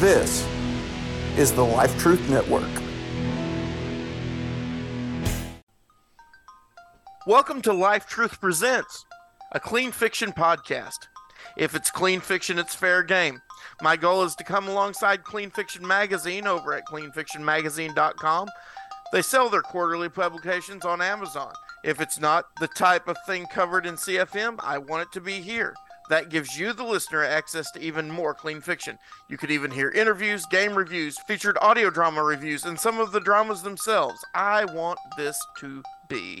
[0.00, 0.46] This
[1.38, 2.68] is the Life Truth Network.
[7.26, 9.06] Welcome to Life Truth Presents,
[9.52, 10.98] a clean fiction podcast.
[11.56, 13.40] If it's clean fiction, it's fair game.
[13.80, 18.48] My goal is to come alongside Clean Fiction Magazine over at cleanfictionmagazine.com.
[19.14, 21.54] They sell their quarterly publications on Amazon.
[21.84, 25.40] If it's not the type of thing covered in CFM, I want it to be
[25.40, 25.74] here.
[26.08, 28.96] That gives you, the listener, access to even more clean fiction.
[29.28, 33.18] You could even hear interviews, game reviews, featured audio drama reviews, and some of the
[33.18, 34.24] dramas themselves.
[34.32, 36.40] I want this to be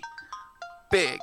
[0.92, 1.18] big.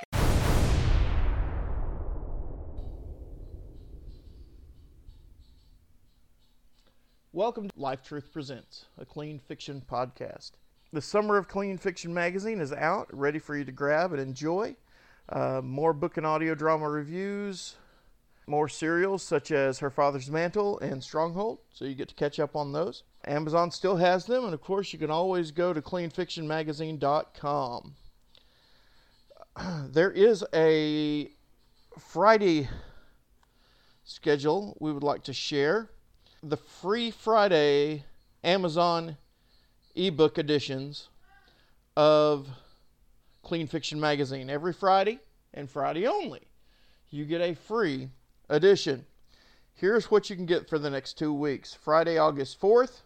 [7.32, 10.52] Welcome to Life Truth Presents, a clean fiction podcast.
[10.92, 14.76] The summer of Clean Fiction Magazine is out, ready for you to grab and enjoy.
[15.30, 17.78] Uh, more book and audio drama reviews,
[18.46, 22.56] more serials such as Her Father's Mantle and Stronghold, so you get to catch up
[22.56, 23.02] on those.
[23.26, 27.95] Amazon still has them, and of course, you can always go to cleanfictionmagazine.com.
[29.92, 31.32] There is a
[32.00, 32.70] Friday
[34.04, 35.89] schedule we would like to share.
[36.42, 38.04] The free Friday
[38.44, 39.17] Amazon
[39.95, 41.10] ebook editions
[41.95, 42.48] of
[43.44, 45.20] Clean Fiction Magazine every Friday
[45.54, 46.42] and Friday only.
[47.10, 48.10] You get a free
[48.49, 49.05] edition.
[49.73, 53.02] Here's what you can get for the next two weeks Friday, August 4th,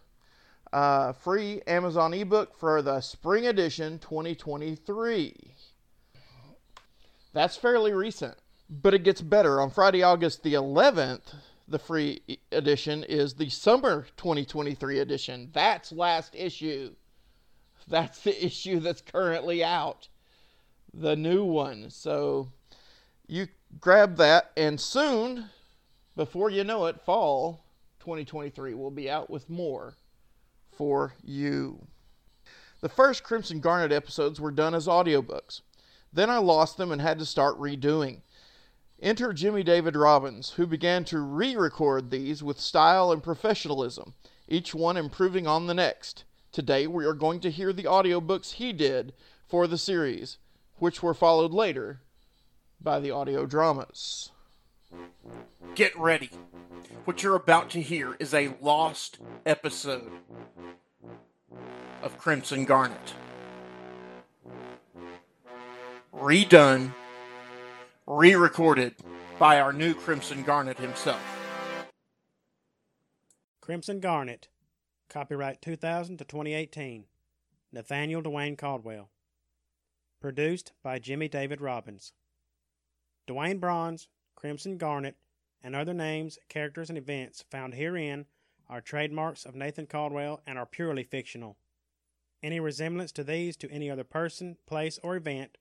[0.72, 5.34] uh, free Amazon ebook for the spring edition 2023.
[7.32, 8.36] That's fairly recent,
[8.68, 9.60] but it gets better.
[9.60, 11.34] On Friday, August the 11th,
[11.68, 15.50] the free edition is the summer 2023 edition.
[15.52, 16.94] That's last issue.
[17.86, 20.08] That's the issue that's currently out.
[20.94, 21.90] The new one.
[21.90, 22.52] So
[23.26, 23.48] you
[23.80, 25.50] grab that, and soon,
[26.16, 27.64] before you know it, fall
[28.00, 29.94] 2023 will be out with more
[30.70, 31.86] for you.
[32.80, 35.62] The first Crimson Garnet episodes were done as audiobooks.
[36.12, 38.22] Then I lost them and had to start redoing.
[39.00, 44.14] Enter Jimmy David Robbins, who began to re record these with style and professionalism,
[44.48, 46.24] each one improving on the next.
[46.50, 49.12] Today we are going to hear the audiobooks he did
[49.46, 50.38] for the series,
[50.78, 52.00] which were followed later
[52.80, 54.30] by the audio dramas.
[55.74, 56.30] Get ready.
[57.04, 60.10] What you're about to hear is a lost episode
[62.02, 63.14] of Crimson Garnet.
[66.12, 66.92] Redone,
[68.06, 68.94] re recorded
[69.38, 71.22] by our new Crimson Garnet himself.
[73.60, 74.48] Crimson Garnet,
[75.08, 77.04] copyright 2000 to 2018.
[77.70, 79.10] Nathaniel Dwayne Caldwell.
[80.20, 82.12] Produced by Jimmy David Robbins.
[83.28, 85.16] Dwayne Bronze, Crimson Garnet,
[85.62, 88.26] and other names, characters, and events found herein
[88.68, 91.58] are trademarks of Nathan Caldwell and are purely fictional.
[92.42, 95.58] Any resemblance to these to any other person, place, or event,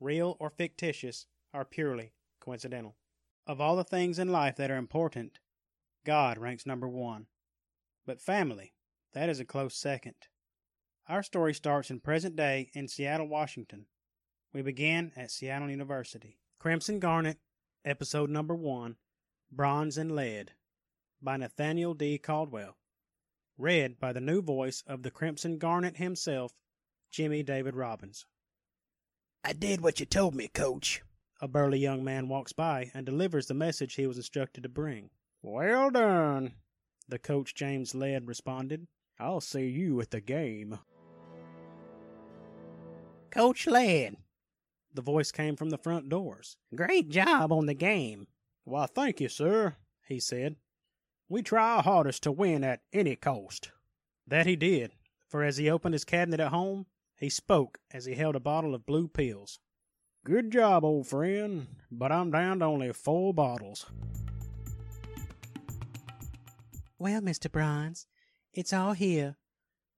[0.00, 2.96] real or fictitious, are purely coincidental.
[3.46, 5.38] Of all the things in life that are important,
[6.04, 7.26] God ranks number one.
[8.06, 8.74] But family,
[9.14, 10.14] that is a close second.
[11.08, 13.86] Our story starts in present day in Seattle, Washington.
[14.52, 16.38] We begin at Seattle University.
[16.60, 17.38] Crimson Garnet,
[17.84, 18.96] episode number one
[19.52, 20.54] Bronze and Lead,
[21.22, 22.18] by Nathaniel D.
[22.18, 22.76] Caldwell.
[23.56, 26.54] Read by the new voice of the Crimson Garnet himself,
[27.12, 28.26] Jimmy David Robbins.
[29.44, 31.02] I did what you told me, Coach.
[31.40, 35.10] A burly young man walks by and delivers the message he was instructed to bring.
[35.40, 36.54] Well done,
[37.08, 38.88] the coach James Led responded.
[39.20, 40.80] I'll see you at the game.
[43.30, 44.16] Coach Ladd,
[44.94, 46.56] The voice came from the front doors.
[46.74, 48.26] great job on the game.
[48.64, 49.76] Why, thank you, sir,
[50.06, 50.56] he said.
[51.28, 53.70] We try our hardest to win at any cost.
[54.26, 54.92] That he did,
[55.26, 56.86] for as he opened his cabinet at home,
[57.18, 59.58] he spoke as he held a bottle of blue pills.
[60.24, 63.86] Good job, old friend, but I'm down to only four bottles.
[66.98, 67.50] Well, Mr.
[67.50, 68.06] Bronze,
[68.52, 69.36] it's all here.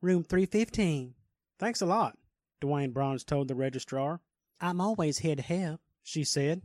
[0.02, 1.14] Room 315.
[1.58, 2.18] Thanks a lot,
[2.60, 4.20] Dwayne Bronze told the registrar.
[4.60, 5.80] I'm always here to help.
[6.02, 6.62] she said.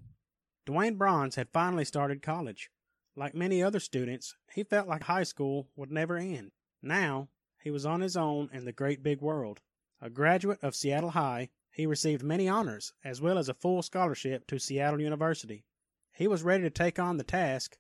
[0.66, 2.70] Dwayne Bronze had finally started college.
[3.16, 6.52] Like many other students, he felt like high school would never end.
[6.82, 7.30] Now,
[7.62, 9.62] he was on his own in the great big world.
[10.02, 14.46] A graduate of Seattle High, he received many honors as well as a full scholarship
[14.48, 15.64] to Seattle University.
[16.12, 17.78] He was ready to take on the task,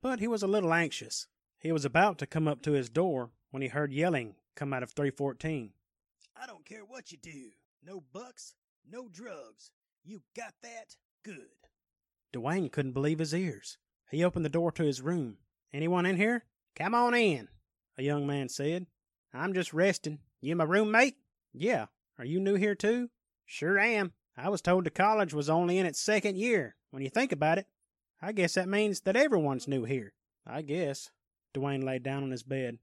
[0.00, 1.28] but he was a little anxious.
[1.58, 4.82] He was about to come up to his door when he heard yelling come out
[4.82, 5.72] of 314.
[6.36, 7.50] I don't care what you do.
[7.84, 8.54] No bucks,
[8.90, 9.70] no drugs.
[10.04, 10.96] You got that?
[11.24, 11.48] Good.
[12.32, 13.78] Dwayne couldn't believe his ears.
[14.10, 15.38] He opened the door to his room.
[15.72, 16.44] Anyone in here?
[16.76, 17.48] Come on in.
[17.96, 18.86] a young man said.
[19.32, 20.18] I'm just resting.
[20.40, 21.16] You my roommate?
[21.52, 21.86] Yeah.
[22.18, 23.10] Are you new here too?
[23.46, 24.12] Sure am.
[24.36, 26.76] I was told the college was only in its second year.
[26.90, 27.66] When you think about it,
[28.20, 30.14] I guess that means that everyone's new here.
[30.46, 31.10] I guess.
[31.54, 32.78] Dwayne lay down on his bed.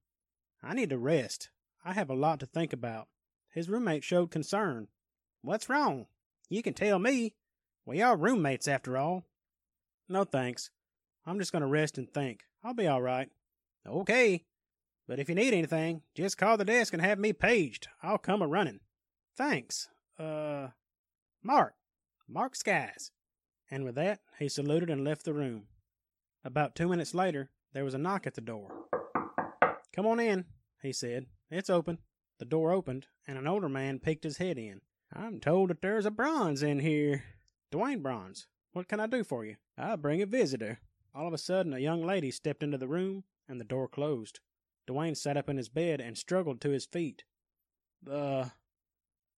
[0.62, 1.50] I need to rest.
[1.84, 3.08] I have a lot to think about.
[3.52, 4.88] His roommate showed concern.
[5.42, 6.08] What's wrong?
[6.50, 7.34] You can tell me.
[7.86, 9.26] We are roommates after all.
[10.08, 10.70] No thanks.
[11.26, 12.42] I'm just going to rest and think.
[12.64, 13.30] I'll be all right.
[13.88, 14.44] Okay.
[15.08, 17.88] But if you need anything, just call the desk and have me paged.
[18.04, 18.80] I'll come a running.
[19.38, 19.88] Thanks.
[20.20, 20.68] Uh,
[21.42, 21.76] Mark.
[22.28, 23.12] Mark Skies.
[23.72, 25.64] And with that, he saluted and left the room.
[26.44, 28.70] About two minutes later, there was a knock at the door.
[29.96, 30.46] Come on in,
[30.82, 31.26] he said.
[31.50, 32.00] It's open.
[32.40, 34.82] The door opened, and an older man peeked his head in.
[35.14, 37.24] I'm told that there's a bronze in here.
[37.72, 39.56] Dwayne Bronze, what can I do for you?
[39.78, 40.80] I bring a visitor.
[41.16, 44.40] All of a sudden, a young lady stepped into the room, and the door closed.
[44.88, 47.24] Dwayne sat up in his bed and struggled to his feet.
[48.10, 48.50] Uh,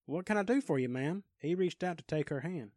[0.06, 1.24] what can I do for you, ma'am?
[1.38, 2.72] He reached out to take her hand.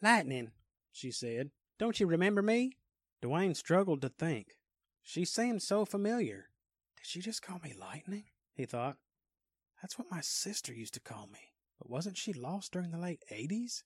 [0.00, 0.52] Lightning,
[0.92, 1.50] she said.
[1.78, 2.76] Don't you remember me?
[3.22, 4.56] Dwayne struggled to think.
[5.02, 6.48] She seemed so familiar.
[6.96, 8.24] Did she just call me Lightning?
[8.54, 8.96] He thought.
[9.82, 11.52] That's what my sister used to call me.
[11.78, 13.82] But wasn't she lost during the late 80s?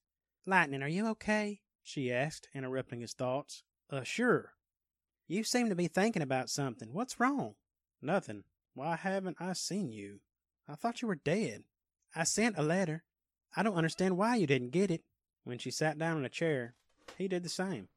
[0.47, 1.61] Lightning, are you okay?
[1.83, 3.65] she asked, interrupting his thoughts.
[3.91, 4.53] Uh, sure.
[5.27, 6.93] You seem to be thinking about something.
[6.93, 7.55] What's wrong?
[8.03, 8.45] Nothing.
[8.75, 10.21] Why haven't I seen you?
[10.69, 11.65] I thought you were dead.
[12.15, 13.05] I sent a letter.
[13.57, 15.03] I don't understand why you didn't get it.
[15.45, 16.75] When she sat down in a chair,
[17.19, 17.89] he did the same.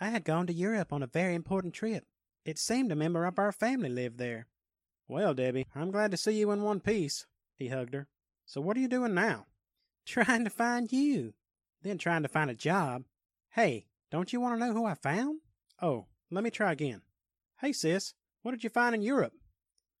[0.00, 2.04] I had gone to Europe on a very important trip.
[2.44, 4.46] It seemed a member of our family lived there.
[5.08, 7.26] Well, Debbie, I'm glad to see you in one piece.
[7.56, 8.08] He hugged her.
[8.46, 9.46] So what are you doing now?
[10.06, 11.34] Trying to find you.
[11.82, 13.04] Then trying to find a job.
[13.50, 15.40] Hey, don't you want to know who I found?
[15.82, 17.02] Oh, let me try again.
[17.60, 19.32] Hey, sis, what did you find in Europe?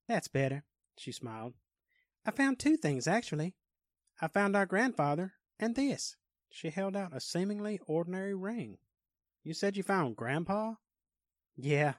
[0.08, 0.64] That's better,
[0.96, 1.54] she smiled.
[2.24, 3.54] I found two things, actually.
[4.20, 6.16] I found our grandfather and this.
[6.50, 8.78] She held out a seemingly ordinary ring.
[9.42, 10.74] You said you found Grandpa?
[11.56, 11.94] Yeah.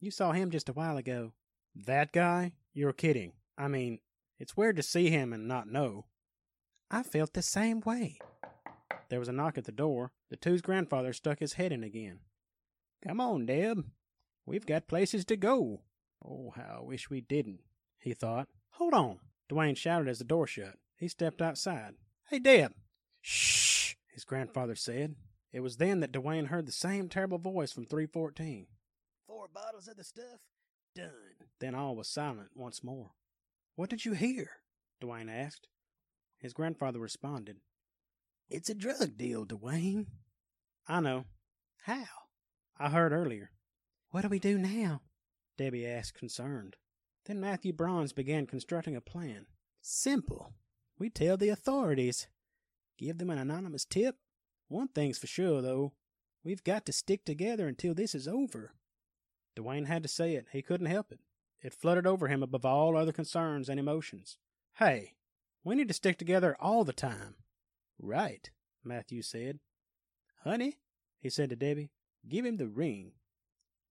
[0.00, 1.32] You saw him just a while ago.
[1.74, 2.52] That guy?
[2.72, 3.32] You're kidding.
[3.56, 4.00] I mean,
[4.38, 6.06] it's weird to see him and not know.
[6.90, 8.18] I felt the same way.
[9.08, 10.12] There was a knock at the door.
[10.30, 12.20] The two's grandfather stuck his head in again.
[13.06, 13.84] Come on, Deb.
[14.46, 15.82] We've got places to go.
[16.24, 17.60] Oh, how I wish we didn't,
[17.98, 18.48] he thought.
[18.70, 19.18] Hold on.
[19.50, 20.78] Dwayne shouted as the door shut.
[20.96, 21.94] He stepped outside.
[22.28, 22.72] Hey, Deb.
[23.20, 25.16] Shh, his grandfather said.
[25.52, 28.66] It was then that Dwayne heard the same terrible voice from 314.
[29.26, 30.40] Four bottles of the stuff?
[30.94, 31.10] Done.
[31.60, 33.10] Then all was silent once more.
[33.76, 34.50] What did you hear?
[35.02, 35.68] Dwayne asked.
[36.38, 37.56] His grandfather responded.
[38.48, 40.06] It's a drug deal, Dwayne.
[40.86, 41.24] I know.
[41.84, 42.04] How?
[42.78, 43.50] I heard earlier.
[44.10, 45.00] What do we do now?
[45.56, 46.76] Debbie asked, concerned.
[47.26, 49.46] Then Matthew Bronze began constructing a plan.
[49.80, 50.52] Simple.
[50.98, 52.28] We tell the authorities.
[52.98, 54.16] Give them an anonymous tip.
[54.68, 55.92] One thing's for sure, though.
[56.44, 58.74] We've got to stick together until this is over.
[59.56, 60.46] Dwayne had to say it.
[60.52, 61.20] He couldn't help it.
[61.64, 64.36] It fluttered over him above all other concerns and emotions.
[64.74, 65.14] Hey,
[65.64, 67.36] we need to stick together all the time.
[67.98, 68.50] Right,
[68.84, 69.60] Matthew said.
[70.42, 70.76] Honey,
[71.20, 71.90] he said to Debbie,
[72.28, 73.12] give him the ring.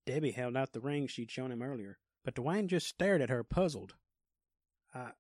[0.06, 3.44] Debbie held out the ring she'd shown him earlier, but Dwayne just stared at her,
[3.44, 3.96] puzzled.
[4.94, 5.12] I.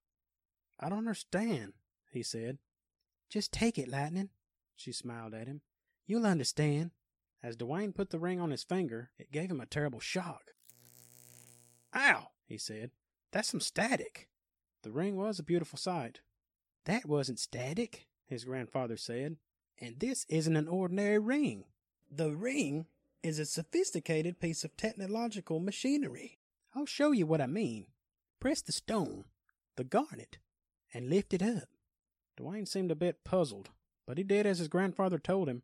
[0.80, 1.74] I don't understand,
[2.12, 2.60] he said.
[3.30, 4.30] Just take it, Lightning,
[4.75, 5.62] she smiled at him.
[6.06, 6.92] You'll understand.
[7.42, 10.51] As Dwayne put the ring on his finger, it gave him a terrible shock.
[11.96, 12.92] Ow, he said.
[13.32, 14.30] That's some static.
[14.84, 16.20] The ring was a beautiful sight.
[16.86, 19.38] That wasn't static, his grandfather said.
[19.80, 21.66] And this isn't an ordinary ring.
[22.12, 22.86] The ring
[23.24, 26.40] is a sophisticated piece of technological machinery.
[26.76, 27.88] I'll show you what I mean.
[28.40, 29.26] Press the stone,
[29.78, 30.38] the garnet,
[30.94, 31.70] and lift it up.
[32.38, 33.70] Dwayne seemed a bit puzzled,
[34.06, 35.64] but he did as his grandfather told him.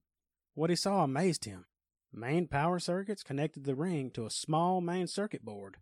[0.53, 1.65] What he saw amazed him.
[2.11, 5.77] Main power circuits connected the ring to a small main circuit board.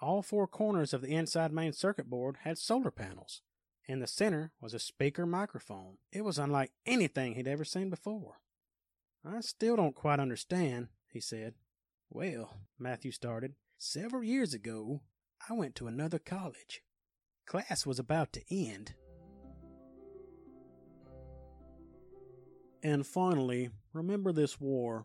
[0.00, 3.42] All four corners of the inside main circuit board had solar panels.
[3.86, 5.98] In the center was a speaker microphone.
[6.10, 8.40] It was unlike anything he'd ever seen before.
[9.24, 11.54] I still don't quite understand, he said.
[12.08, 15.02] Well, Matthew started, several years ago,
[15.48, 16.82] I went to another college.
[17.44, 18.94] Class was about to end.
[22.82, 25.04] And finally, remember this war.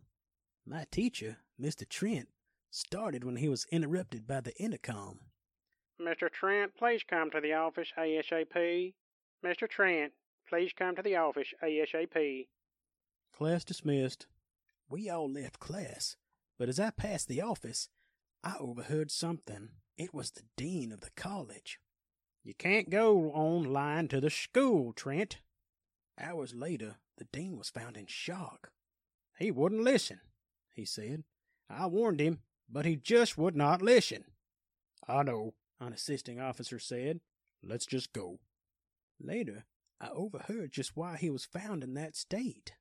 [0.65, 1.87] My teacher, Mr.
[1.87, 2.29] Trent,
[2.75, 5.19] started when he was interrupted by the intercom.
[6.01, 6.29] Mr.
[6.29, 8.93] Trent, please come to the office ASAP.
[9.45, 9.69] Mr.
[9.69, 10.11] Trent,
[10.49, 12.47] please come to the office ASAP.
[13.35, 14.27] Class dismissed.
[14.89, 16.17] We all left class,
[16.59, 17.89] but as I passed the office,
[18.43, 19.69] I overheard something.
[19.97, 21.79] It was the dean of the college.
[22.43, 25.37] You can't go on lying to the school, Trent.
[26.19, 28.71] Hours later, the dean was found in shock.
[29.39, 30.19] He wouldn't listen,
[30.73, 31.23] he said.
[31.69, 34.25] I warned him, but he just would not listen.
[35.07, 37.19] I know, an assisting officer said.
[37.63, 38.39] Let's just go.
[39.19, 39.65] Later,
[39.99, 42.73] I overheard just why he was found in that state.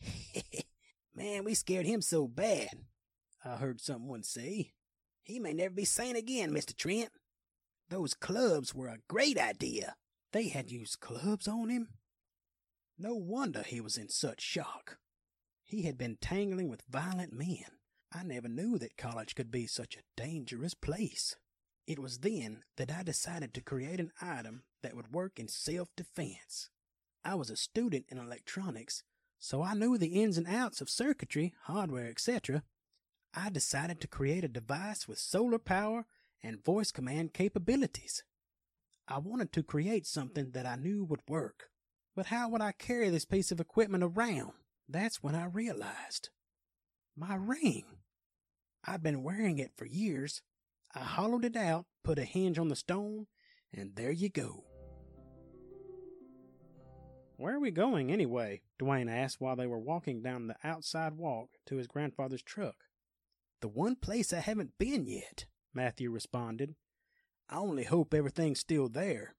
[1.14, 2.68] Man, we scared him so bad,
[3.44, 4.72] I heard someone say.
[5.22, 6.76] He may never be sane again, Mr.
[6.76, 7.10] Trent.
[7.88, 9.94] Those clubs were a great idea.
[10.32, 11.88] They had used clubs on him.
[12.98, 14.98] No wonder he was in such shock.
[15.64, 17.75] He had been tangling with violent men.
[18.18, 21.36] I never knew that college could be such a dangerous place.
[21.86, 25.94] It was then that I decided to create an item that would work in self
[25.94, 26.70] defense.
[27.26, 29.02] I was a student in electronics,
[29.38, 32.62] so I knew the ins and outs of circuitry, hardware, etc.
[33.34, 36.06] I decided to create a device with solar power
[36.42, 38.24] and voice command capabilities.
[39.06, 41.68] I wanted to create something that I knew would work.
[42.14, 44.52] But how would I carry this piece of equipment around?
[44.88, 46.30] That's when I realized.
[47.14, 47.84] My ring.
[48.86, 50.42] I'd been wearing it for years.
[50.94, 53.26] I hollowed it out, put a hinge on the stone,
[53.72, 54.64] and there you go.
[57.36, 58.62] Where are we going anyway?
[58.78, 62.76] Dwayne asked while they were walking down the outside walk to his grandfather's truck.
[63.60, 66.76] The one place I haven't been yet, Matthew responded.
[67.50, 69.34] I only hope everything's still there.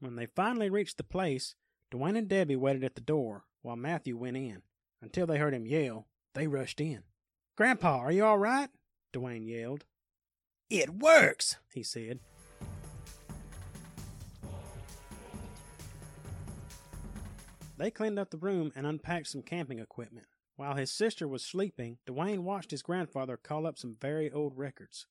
[0.00, 1.54] When they finally reached the place,
[1.92, 4.62] Dwayne and Debbie waited at the door while Matthew went in.
[5.00, 7.02] Until they heard him yell, they rushed in.
[7.56, 8.70] Grandpa, are you all right?
[9.12, 9.84] Dwayne yelled.
[10.70, 12.20] It works, he said.
[17.76, 20.26] They cleaned up the room and unpacked some camping equipment.
[20.56, 25.06] While his sister was sleeping, Dwayne watched his grandfather call up some very old records.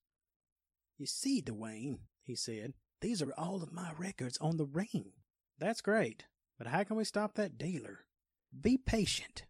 [0.98, 5.12] You see, Dwayne, he said, these are all of my records on the ring.
[5.60, 6.26] That's great,
[6.58, 8.06] but how can we stop that dealer?
[8.60, 9.44] Be patient.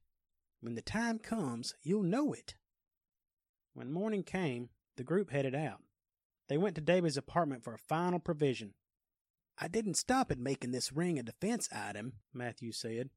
[0.60, 2.55] When the time comes, you'll know it.
[3.73, 5.81] When morning came, the group headed out.
[6.49, 8.73] They went to David's apartment for a final provision.
[9.57, 13.09] I didn't stop at making this ring a defense item, Matthew said.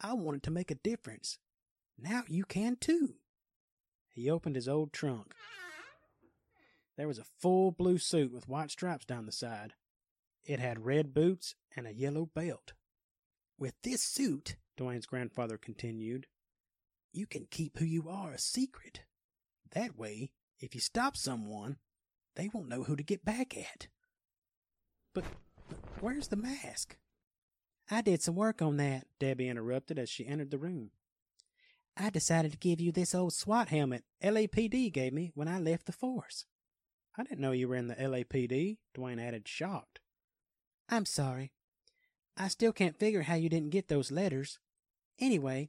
[0.00, 1.38] I wanted to make a difference.
[1.98, 3.16] Now you can too.
[4.08, 5.34] He opened his old trunk.
[6.96, 9.74] There was a full blue suit with white stripes down the side.
[10.44, 12.72] It had red boots and a yellow belt.
[13.58, 16.26] With this suit, Dwayne's grandfather continued,
[17.12, 19.02] you can keep who you are a secret.
[19.72, 21.76] That way, if you stop someone,
[22.36, 23.88] they won't know who to get back at.
[25.14, 25.24] But,
[25.68, 26.96] but where's the mask?
[27.90, 30.90] I did some work on that, Debbie interrupted as she entered the room.
[31.96, 35.86] I decided to give you this old SWAT helmet LAPD gave me when I left
[35.86, 36.46] the force.
[37.18, 39.98] I didn't know you were in the LAPD, Dwayne added, shocked.
[40.88, 41.52] I'm sorry.
[42.36, 44.58] I still can't figure how you didn't get those letters.
[45.18, 45.68] Anyway,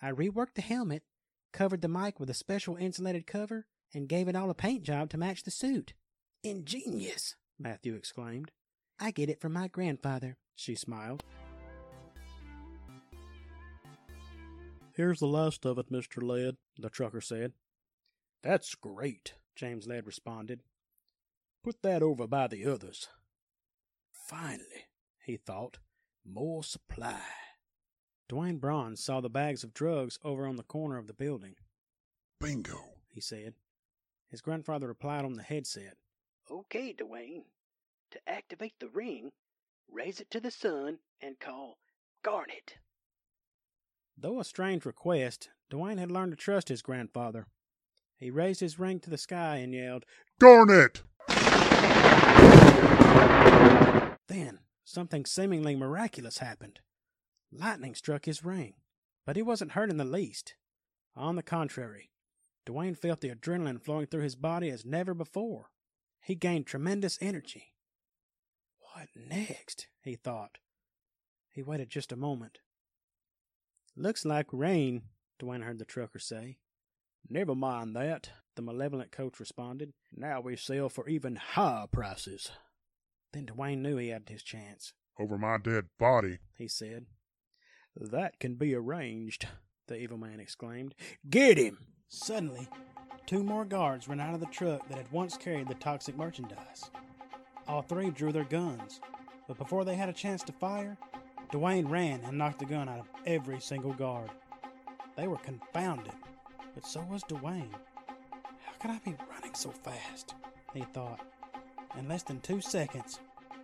[0.00, 1.02] I reworked the helmet,
[1.56, 5.08] covered the mic with a special insulated cover, and gave it all a paint job
[5.08, 5.94] to match the suit.
[6.44, 8.52] Ingenious, Matthew exclaimed.
[9.00, 11.24] I get it from my grandfather, she smiled.
[14.94, 16.22] Here's the last of it, Mr.
[16.22, 17.52] Led, the trucker said.
[18.42, 20.60] That's great, James Led responded.
[21.64, 23.08] Put that over by the others.
[24.12, 24.88] Finally,
[25.24, 25.78] he thought,
[26.22, 27.45] more supply.
[28.28, 31.54] Dwayne Bronze saw the bags of drugs over on the corner of the building.
[32.40, 32.78] Bingo,
[33.08, 33.54] he said.
[34.28, 35.96] His grandfather replied on the headset.
[36.50, 37.44] Okay, Dwayne.
[38.10, 39.30] To activate the ring,
[39.90, 41.78] raise it to the sun and call
[42.22, 42.78] Garnet.
[44.18, 47.46] Though a strange request, Dwayne had learned to trust his grandfather.
[48.16, 50.04] He raised his ring to the sky and yelled,
[50.40, 51.02] Garnet!
[54.28, 56.80] Then, something seemingly miraculous happened.
[57.58, 58.74] Lightning struck his ring,
[59.24, 60.54] but he wasn't hurt in the least.
[61.14, 62.10] On the contrary,
[62.66, 65.70] Dwayne felt the adrenaline flowing through his body as never before.
[66.20, 67.72] He gained tremendous energy.
[68.78, 69.86] What next?
[70.02, 70.58] he thought.
[71.48, 72.58] He waited just a moment.
[73.96, 75.02] Looks like rain,
[75.40, 76.58] Dwayne heard the trucker say.
[77.28, 79.94] Never mind that, the malevolent coach responded.
[80.14, 82.50] Now we sell for even higher prices.
[83.32, 84.92] Then Dwayne knew he had his chance.
[85.18, 87.06] Over my dead body, he said.
[87.98, 89.48] That can be arranged,
[89.86, 90.94] the evil man exclaimed.
[91.30, 91.78] Get him!
[92.08, 92.68] Suddenly,
[93.24, 96.90] two more guards ran out of the truck that had once carried the toxic merchandise.
[97.66, 99.00] All three drew their guns,
[99.48, 100.98] but before they had a chance to fire,
[101.50, 104.30] Dwayne ran and knocked the gun out of every single guard.
[105.16, 106.12] They were confounded,
[106.74, 107.72] but so was Dwayne.
[108.64, 110.34] How could I be running so fast?
[110.74, 111.20] He thought.
[111.98, 113.20] In less than two seconds,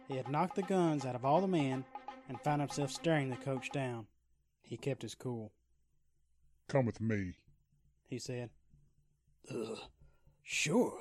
[0.09, 1.85] he had knocked the guns out of all the men
[2.29, 4.07] and found himself staring the coach down.
[4.73, 5.53] He kept his cool.
[6.67, 7.35] Come with me.
[8.09, 8.49] He said.
[9.47, 9.77] Uh,
[10.43, 10.99] sure.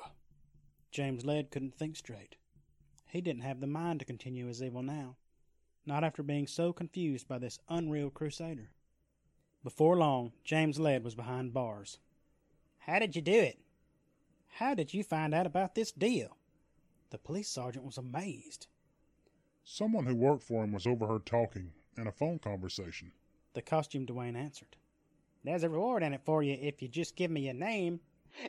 [0.90, 2.36] James Led couldn't think straight.
[3.06, 5.16] He didn't have the mind to continue his evil now,
[5.86, 8.72] not after being so confused by this unreal crusader.
[9.64, 11.96] Before long, James Led was behind bars.
[12.80, 13.58] How did you do it?
[14.48, 16.36] How did you find out about this deal?
[17.08, 18.66] The police sergeant was amazed.
[19.64, 23.12] Someone who worked for him was overheard talking in a phone conversation.
[23.54, 24.76] The costume Dwayne answered.
[25.44, 28.00] There's a reward in it for you if you just give me your name.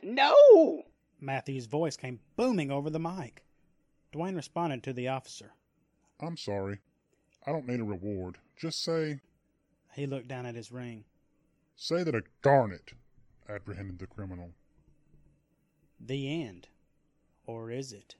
[0.02, 0.84] No!
[1.20, 3.44] Matthew's voice came booming over the mic.
[4.12, 5.52] Dwayne responded to the officer.
[6.20, 6.78] I'm sorry.
[7.46, 8.38] I don't need a reward.
[8.56, 9.20] Just say,
[9.94, 11.04] He looked down at his ring.
[11.76, 12.92] say that a garnet
[13.48, 14.52] apprehended the criminal.
[16.00, 16.68] The end.
[17.46, 18.14] Or is it?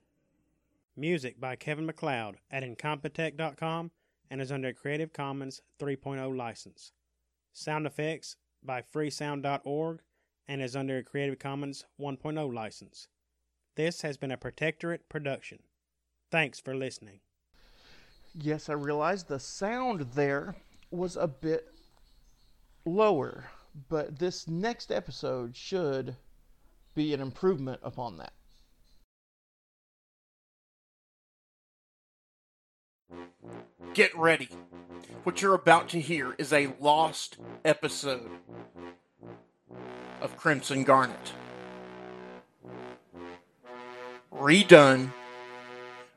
[0.97, 3.91] Music by Kevin MacLeod at Incompetech.com
[4.31, 6.93] and is under a Creative Commons 3.0 license.
[7.53, 10.01] Sound effects by freesound.org
[10.49, 13.09] and is under a Creative Commons 1.0 license.
[13.77, 15.61] This has been a Protectorate production.
[16.31, 17.21] Thanks for listening.
[18.35, 20.57] Yes, I realized the sound there
[20.91, 21.69] was a bit
[22.85, 23.45] lower,
[23.89, 26.17] but this next episode should
[26.95, 28.33] be an improvement upon that.
[33.95, 34.49] Get ready.
[35.23, 38.31] What you're about to hear is a lost episode
[40.21, 41.33] of Crimson Garnet.
[44.33, 45.13] Redone,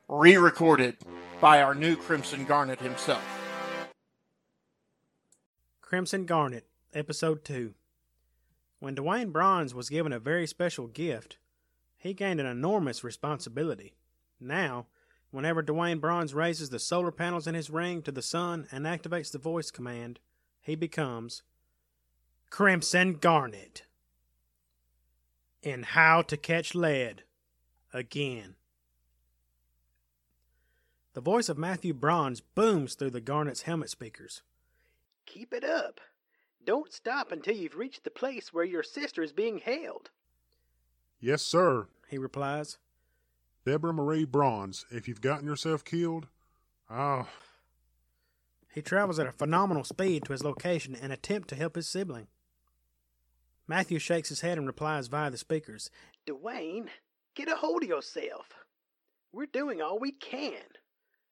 [0.08, 0.98] re recorded
[1.40, 3.24] by our new Crimson Garnet himself.
[5.82, 7.74] Crimson Garnet, Episode 2.
[8.80, 11.38] When Dwayne Bronze was given a very special gift,
[11.98, 13.94] he gained an enormous responsibility.
[14.40, 14.88] Now,
[15.32, 19.32] whenever Dwayne Bronze raises the solar panels in his ring to the sun and activates
[19.32, 20.20] the voice command,
[20.62, 21.44] he becomes
[22.50, 23.84] Crimson Garnet.
[25.62, 27.24] In How to Catch Lead
[27.94, 28.56] again.
[31.14, 34.44] The voice of Matthew Bronze booms through the Garnet's helmet speakers.
[35.26, 36.00] Keep it up.
[36.64, 40.10] Don't stop until you've reached the place where your sister is being held.
[41.20, 41.88] Yes, sir.
[42.08, 42.78] He replies.
[43.68, 46.28] Deborah Marie Bronze, if you've gotten yourself killed,
[46.90, 47.28] ah,
[48.74, 51.90] He travels at a phenomenal speed to his location in an attempt to help his
[51.90, 52.28] sibling.
[53.68, 55.92] Matthew shakes his head and replies via the speakers.
[56.26, 56.88] Dwayne,
[57.36, 58.54] get a hold of yourself.
[59.34, 60.64] We're doing all we can.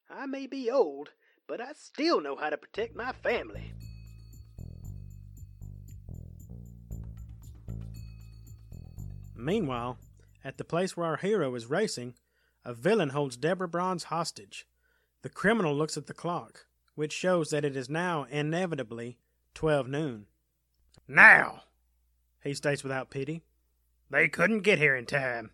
[0.09, 1.11] I may be old,
[1.47, 3.71] but I still know how to protect my family.
[9.37, 9.97] Meanwhile,
[10.43, 12.13] at the place where our hero is racing,
[12.65, 14.67] a villain holds Deborah Bronze hostage.
[15.21, 19.17] The criminal looks at the clock, which shows that it is now inevitably
[19.53, 20.25] 12 noon.
[21.07, 21.61] Now,
[22.43, 23.43] he states without pity,
[24.09, 25.51] they couldn't get here in time.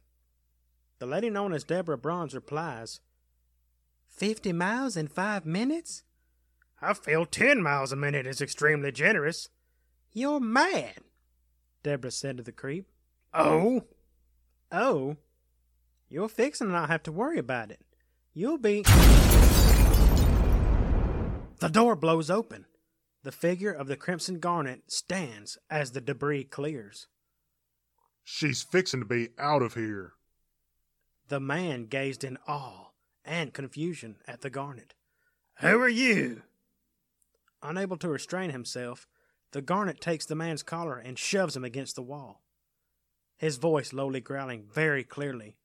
[0.99, 3.01] The lady known as Deborah Bronze replies,
[4.07, 6.03] Fifty miles in five minutes?
[6.81, 9.49] I feel ten miles a minute is extremely generous.
[10.11, 10.97] You're mad,
[11.81, 12.87] Deborah said to the creep.
[13.33, 13.85] Oh?
[14.71, 15.17] Oh?
[16.11, 17.79] You're fixing to not have to worry about it.
[18.33, 18.81] You'll be.
[21.59, 22.65] The door blows open.
[23.23, 27.07] The figure of the Crimson Garnet stands as the debris clears.
[28.25, 30.13] she's fixing to be out of here.
[31.29, 32.89] The man gazed in awe
[33.23, 34.93] and confusion at the Garnet.
[35.61, 36.41] Who are you?
[37.63, 39.07] Unable to restrain himself,
[39.53, 42.41] the Garnet takes the man's collar and shoves him against the wall.
[43.37, 45.55] His voice lowly growling very clearly.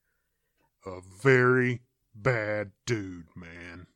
[0.87, 1.83] A very
[2.15, 3.89] bad dude, man.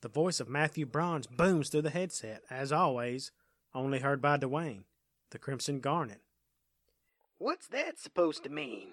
[0.00, 3.32] The voice of Matthew Bronze booms through the headset, as always,
[3.74, 4.84] only heard by Dwayne,
[5.30, 6.20] the Crimson Garnet.
[7.38, 8.92] What's that supposed to mean?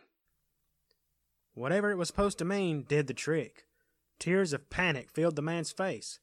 [1.54, 3.68] Whatever it was supposed to mean did the trick.
[4.18, 6.20] Tears of panic filled the man's face.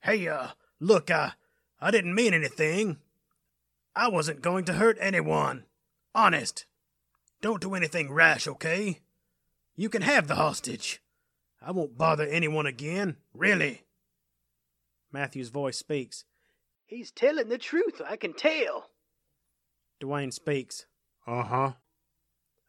[0.00, 0.48] Hey, uh,
[0.78, 1.32] look, I,
[1.80, 2.98] I didn't mean anything.
[3.96, 5.64] I wasn't going to hurt anyone.
[6.14, 6.66] Honest.
[7.40, 9.00] Don't do anything rash, okay?
[9.76, 11.02] You can have the hostage.
[11.60, 13.82] I won't bother anyone again, really.
[15.12, 16.24] Matthew's voice speaks.
[16.86, 18.90] He's telling the truth, I can tell.
[20.00, 20.86] Dwayne speaks.
[21.26, 21.72] Uh huh.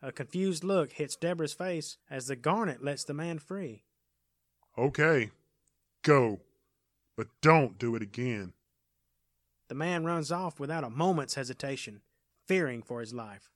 [0.02, 3.84] A confused look hits Deborah's face as the garnet lets the man free.
[4.78, 5.32] Okay.
[6.04, 6.41] Go.
[7.15, 8.54] But don't do it again.
[9.70, 12.02] The man runs off without a moment's hesitation,
[12.46, 13.52] fearing for his life.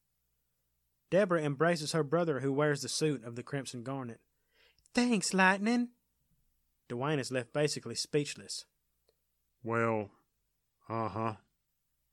[1.12, 4.22] Deborah embraces her brother who wears the suit of the Crimson Garnet.
[4.96, 5.90] Thanks, Lightning.
[6.90, 8.66] Dwayne is left basically speechless.
[9.64, 10.10] Well,
[10.90, 11.34] uh huh.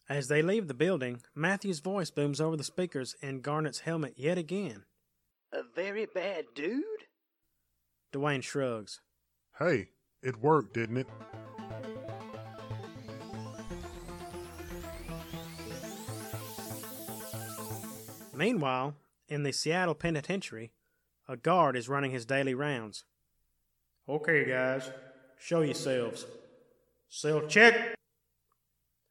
[0.09, 4.37] As they leave the building, Matthew's voice booms over the speakers in Garnet's helmet yet
[4.37, 4.85] again.
[5.53, 6.85] A very bad dude?
[8.13, 9.01] Dwayne shrugs.
[9.59, 9.91] Hey,
[10.23, 11.07] it worked, didn't it?
[18.39, 18.95] Meanwhile,
[19.29, 20.71] in the Seattle Penitentiary,
[21.27, 23.03] a guard is running his daily rounds.
[24.09, 24.93] Okay, guys,
[25.37, 26.25] show yourselves.
[27.09, 27.97] Cell check.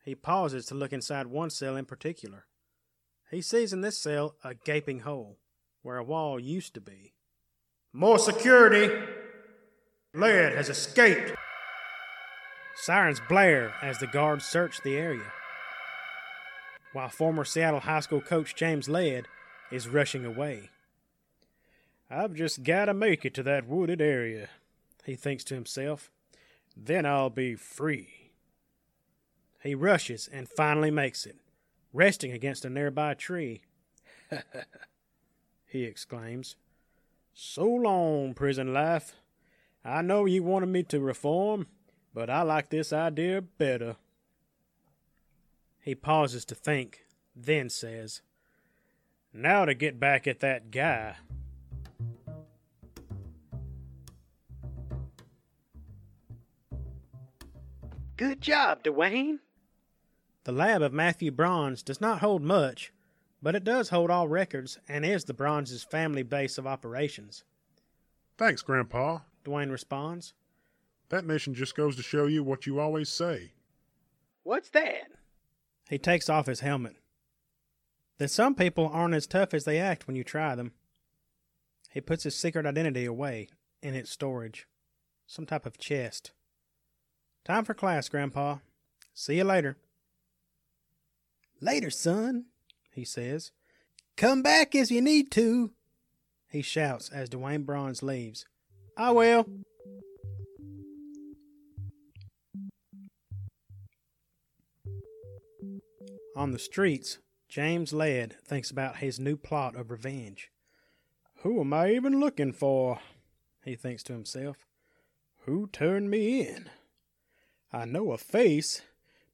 [0.06, 2.46] He pauses to look inside one cell in particular.
[3.30, 5.40] He sees in this cell a gaping hole
[5.82, 7.12] where a wall used to be.
[7.92, 8.98] More security!
[10.14, 11.36] Laird has escaped!
[12.78, 15.34] Sirens blare as the guards search the area,
[16.94, 19.28] while former Seattle High School coach James Laird
[19.72, 20.70] is rushing away.
[22.10, 24.50] I've just gotta make it to that wooded area,
[25.06, 26.10] he thinks to himself.
[26.76, 28.32] Then I'll be free.
[29.62, 31.38] He rushes and finally makes it,
[31.92, 33.64] resting against a nearby tree.
[35.66, 36.56] he exclaims.
[37.34, 39.14] So long, prison life.
[39.84, 41.68] I know you wanted me to reform,
[42.14, 43.96] but I like this idea better.
[45.88, 48.22] He pauses to think, then says,
[49.32, 51.16] Now to get back at that guy.
[58.18, 59.40] Good job, Dwayne.
[60.44, 62.92] The lab of Matthew Bronze does not hold much,
[63.42, 67.46] but it does hold all records and is the Bronze's family base of operations.
[68.38, 69.20] Thanks, Grandpa.
[69.46, 70.34] Dwayne responds.
[71.08, 73.54] That mission just goes to show you what you always say.
[74.44, 75.12] What's that?
[75.90, 76.98] He takes off his helmet.
[78.18, 80.74] That some people aren't as tough as they act when you try them.
[81.92, 83.48] He puts his secret identity away
[83.82, 84.68] in its storage,
[85.26, 86.32] some type of chest.
[87.46, 88.58] Time for class, Grandpa.
[89.14, 89.78] See you later.
[91.62, 92.46] Later, son,
[92.92, 93.52] he says.
[94.16, 95.72] Come back if you need to.
[96.50, 98.46] He shouts as Dwayne Bronze leaves.
[98.98, 99.46] I will.
[106.38, 107.18] On the streets,
[107.50, 110.52] James Laird thinks about his new plot of revenge.
[111.38, 113.00] Who am I even looking for?
[113.66, 114.58] He thinks to himself.
[115.46, 116.70] Who turned me in?
[117.74, 118.84] I know a face,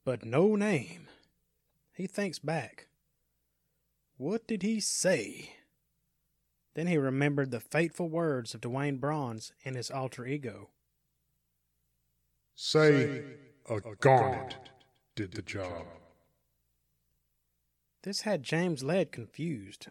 [0.05, 1.09] but no name.
[1.93, 2.87] He thinks back.
[4.15, 5.57] What did he say?
[6.73, 10.69] Then he remembered the fateful words of Dwayne Bronze in his alter ego.
[12.55, 13.23] Say,
[13.69, 14.55] a garnet
[15.15, 15.85] did the job.
[18.03, 19.87] This had James Laird confused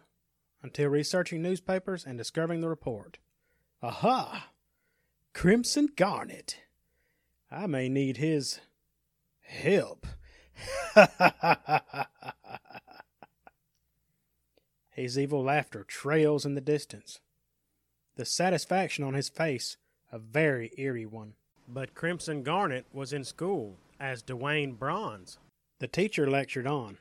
[0.62, 3.18] until researching newspapers and discovering the report.
[3.82, 4.50] Aha!
[5.32, 6.58] Crimson Garnet.
[7.50, 8.60] I may need his
[9.40, 10.06] help.
[14.90, 17.20] his evil laughter trails in the distance.
[18.16, 19.78] The satisfaction on his face
[20.12, 21.32] a very eerie one.
[21.66, 25.38] But Crimson Garnet was in school as Dwayne Bronze.
[25.78, 26.98] The teacher lectured on.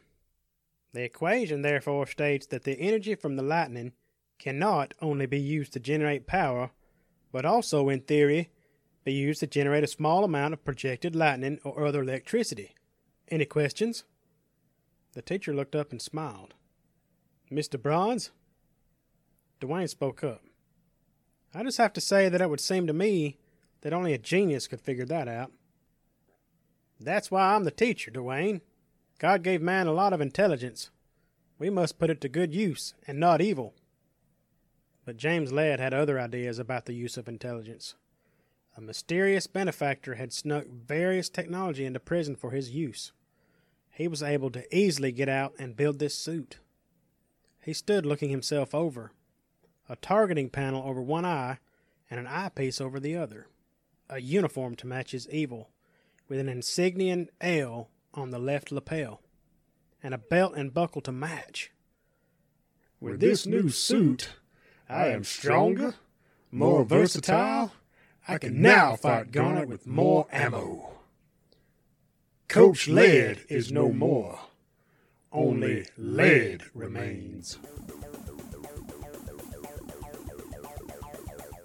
[0.94, 3.94] The equation therefore states that the energy from the lightning
[4.40, 6.72] cannot only be used to generate power,
[7.32, 8.50] but also, in theory,
[9.04, 12.76] be used to generate a small amount of projected lightning or other electricity.
[13.30, 14.04] Any questions?
[15.14, 16.54] The teacher looked up and smiled.
[17.52, 17.82] Mr.
[17.82, 18.32] Bronze?
[19.60, 20.42] Dwayne spoke up.
[21.54, 23.38] I just have to say that it would seem to me
[23.82, 25.52] that only a genius could figure that out.
[27.00, 28.62] That's why I'm the teacher, Dwayne.
[29.22, 30.90] God gave man a lot of intelligence.
[31.60, 33.76] We must put it to good use, and not evil.
[35.06, 37.94] But James Ladd had other ideas about the use of intelligence.
[38.76, 43.12] A mysterious benefactor had snuck various technology into prison for his use.
[43.92, 46.58] He was able to easily get out and build this suit.
[47.62, 49.12] He stood looking himself over,
[49.88, 51.60] a targeting panel over one eye
[52.10, 53.46] and an eyepiece over the other,
[54.10, 55.70] a uniform to match his evil,
[56.28, 59.22] with an insignian L on the left lapel,
[60.04, 61.72] and a belt and buckle to match.
[63.00, 64.30] With this new suit,
[64.90, 65.96] I am stronger,
[66.52, 67.72] more versatile.
[68.28, 70.92] I can now fight Garnet with more ammo.
[72.48, 74.40] Coach Lead is no more.
[75.32, 77.58] Only lead remains.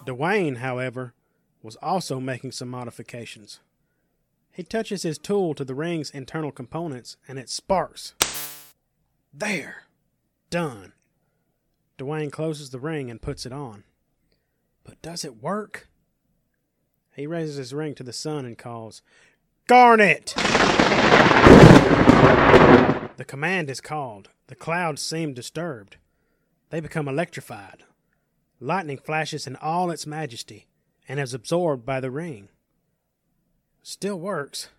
[0.07, 1.13] Dwayne, however,
[1.63, 3.59] was also making some modifications.
[4.57, 8.15] He touches his tool to the ring's internal components and it sparks.
[9.31, 9.83] There!
[10.49, 10.95] Done.
[11.99, 13.85] Dwayne closes the ring and puts it on.
[14.83, 15.91] But does it work?
[17.15, 19.03] He raises his ring to the sun and calls,
[19.67, 20.33] Garnet!
[23.19, 24.31] The command is called.
[24.47, 25.99] The clouds seem disturbed.
[26.71, 27.85] They become electrified.
[28.59, 30.67] Lightning flashes in all its majesty
[31.07, 32.49] and is absorbed by the ring.
[33.89, 34.71] Still works.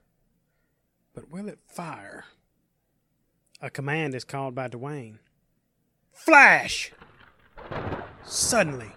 [1.16, 2.26] But will it fire?
[3.62, 5.20] A command is called by Dwayne.
[6.12, 6.92] Flash!
[8.26, 8.92] Suddenly,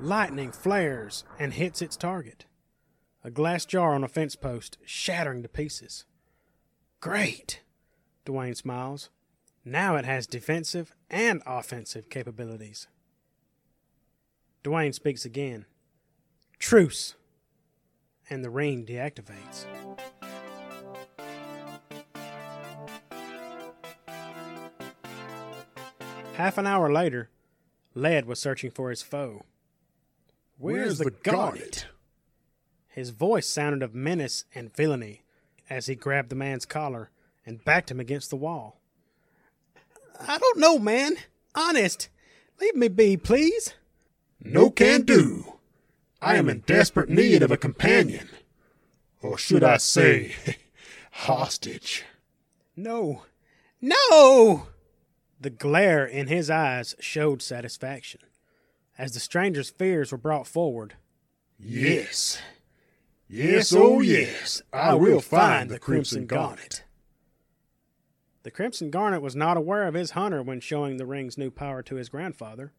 [0.00, 2.46] lightning flares and hits its target.
[3.22, 6.06] A glass jar on a fence post, shattering to pieces.
[6.98, 7.60] Great!
[8.26, 9.10] Dwayne smiles.
[9.64, 12.88] Now it has defensive and offensive capabilities.
[14.64, 15.66] Dwayne speaks again.
[16.58, 17.14] Truce!
[18.30, 19.66] And the ring deactivates.
[26.34, 27.28] Half an hour later,
[27.94, 29.44] Led was searching for his foe.
[30.58, 31.86] Where's the garnet?
[32.88, 35.22] His voice sounded of menace and villainy
[35.68, 37.10] as he grabbed the man's collar
[37.44, 38.80] and backed him against the wall.
[40.20, 41.16] I don't know, man.
[41.54, 42.08] Honest.
[42.60, 43.74] Leave me be, please.
[44.40, 45.59] No can do.
[46.22, 48.28] I am in desperate need of a companion.
[49.22, 50.32] Or should I say,
[51.12, 52.04] hostage.
[52.76, 53.22] No.
[53.80, 54.66] No!
[55.40, 58.20] The glare in his eyes showed satisfaction.
[58.98, 60.94] As the stranger's fears were brought forward,
[61.58, 62.38] Yes.
[63.28, 66.82] Yes, oh, oh yes, I will find the Crimson Garnet.
[68.42, 71.82] the Crimson Garnet was not aware of his hunter when showing the ring's new power
[71.84, 72.72] to his grandfather.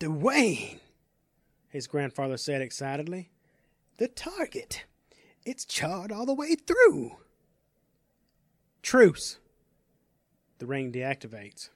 [0.00, 0.80] Dwayne,
[1.74, 3.32] his grandfather said excitedly.
[3.96, 4.84] The target.
[5.44, 7.16] It's charred all the way through.
[8.80, 9.40] Truce.
[10.58, 11.70] The ring deactivates.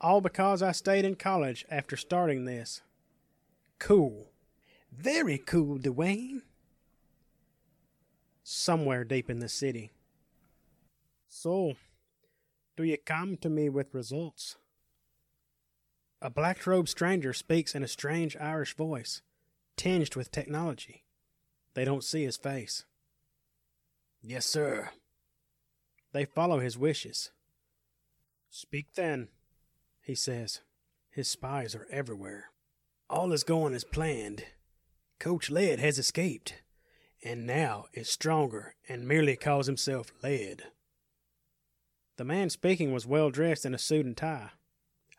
[0.00, 2.82] All because I stayed in college after starting this.
[3.80, 4.30] Cool.
[4.96, 6.42] Very cool, Dwayne.
[8.44, 9.90] Somewhere deep in the city.
[11.28, 11.74] So,
[12.76, 14.58] do you come to me with results?
[16.22, 19.22] A black robed stranger speaks in a strange Irish voice,
[19.76, 21.04] tinged with technology.
[21.74, 22.84] They don't see his face.
[24.22, 24.90] Yes, sir.
[26.12, 27.30] They follow his wishes.
[28.50, 29.28] Speak then,
[30.02, 30.60] he says.
[31.10, 32.50] His spies are everywhere.
[33.08, 34.44] All is going as planned.
[35.18, 36.62] Coach Led has escaped,
[37.24, 40.64] and now is stronger and merely calls himself Led.
[42.16, 44.50] The man speaking was well dressed in a suit and tie.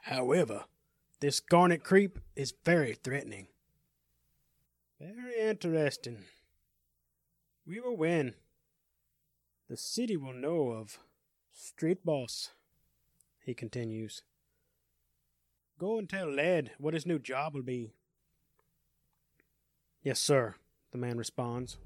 [0.03, 0.65] However,
[1.21, 3.47] this garnet creep is very threatening.
[4.99, 6.25] Very interesting.
[7.65, 8.33] We will win.
[9.69, 10.97] The city will know of
[11.53, 12.49] Street Boss,
[13.45, 14.23] he continues.
[15.79, 17.93] Go and tell Led what his new job will be.
[20.01, 20.55] Yes, sir,
[20.91, 21.77] the man responds.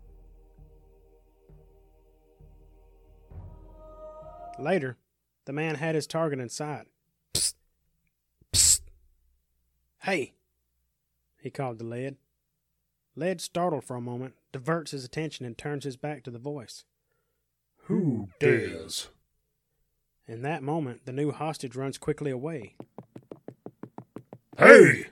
[4.57, 4.97] Later,
[5.43, 6.87] the man had his target in sight.
[10.05, 10.33] Hey!
[11.41, 12.17] He called to Led.
[13.15, 16.85] Led, startled for a moment, diverts his attention and turns his back to the voice.
[17.85, 19.09] Who dares?
[20.27, 22.75] In that moment, the new hostage runs quickly away.
[24.59, 25.07] Hey!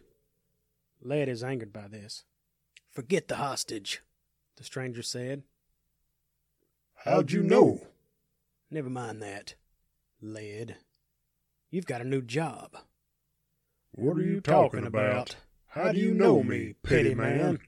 [1.01, 2.23] Led is angered by this.
[2.91, 4.03] Forget the hostage,
[4.57, 5.41] the stranger said.
[7.03, 7.87] How'd you know?
[8.69, 9.55] Never mind that,
[10.21, 10.75] Led.
[11.71, 12.77] You've got a new job.
[13.95, 15.35] What are you talking about?
[15.67, 17.59] How do you know me, petty man?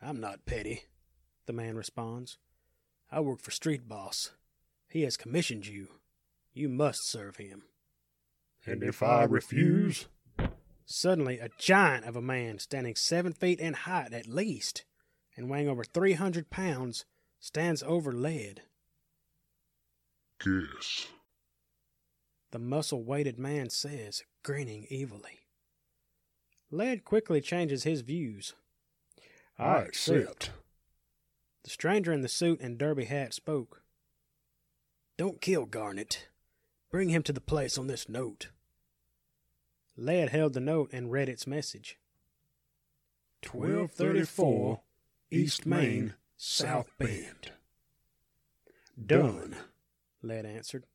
[0.00, 0.84] I'm not petty,
[1.44, 2.38] the man responds.
[3.12, 4.32] I work for Street Boss.
[4.88, 5.88] He has commissioned you.
[6.54, 7.64] You must serve him.
[8.64, 10.08] And if I refuse?
[10.86, 14.84] Suddenly, a giant of a man, standing seven feet in height at least,
[15.36, 17.04] and weighing over 300 pounds,
[17.38, 18.62] stands over Lead.
[20.40, 21.08] Kiss.
[22.50, 25.40] The muscle weighted man says, grinning evilly.
[26.70, 28.54] Led quickly changes his views.
[29.58, 30.50] I accept.
[31.64, 33.82] The stranger in the suit and derby hat spoke.
[35.16, 36.28] Don't kill Garnet.
[36.90, 38.48] Bring him to the place on this note.
[39.96, 41.98] Led held the note and read its message.
[43.42, 44.80] 1234
[45.30, 47.52] East Main, South Bend.
[49.04, 49.56] Done.
[50.22, 50.86] Led answered.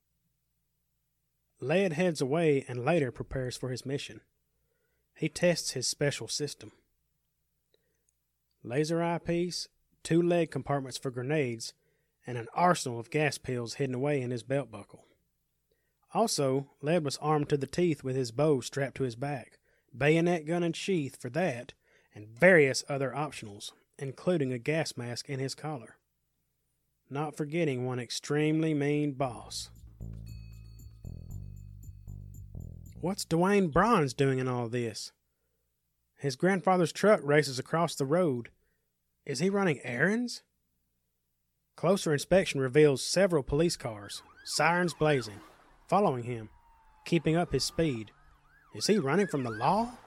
[1.63, 4.19] Led heads away and later prepares for his mission.
[5.15, 6.73] He tests his special system.
[8.63, 9.69] Laser eyepiece,
[10.03, 11.73] two leg compartments for grenades,
[12.27, 15.05] and an arsenal of gas pills hidden away in his belt buckle.
[16.13, 19.57] Also, Led was armed to the teeth with his bow strapped to his back,
[19.97, 21.71] bayonet gun and sheath for that,
[22.13, 25.95] and various other optionals, including a gas mask in his collar.
[27.09, 29.69] Not forgetting one extremely mean boss.
[33.03, 35.11] What's Dwayne Bronze doing in all this?
[36.19, 38.47] His grandfather's truck races across the road.
[39.25, 40.41] Is he running errands?
[41.75, 45.41] Closer inspection reveals several police cars, sirens blazing,
[45.89, 46.47] following him,
[47.03, 48.11] keeping up his speed.
[48.73, 49.97] Is he running from the law?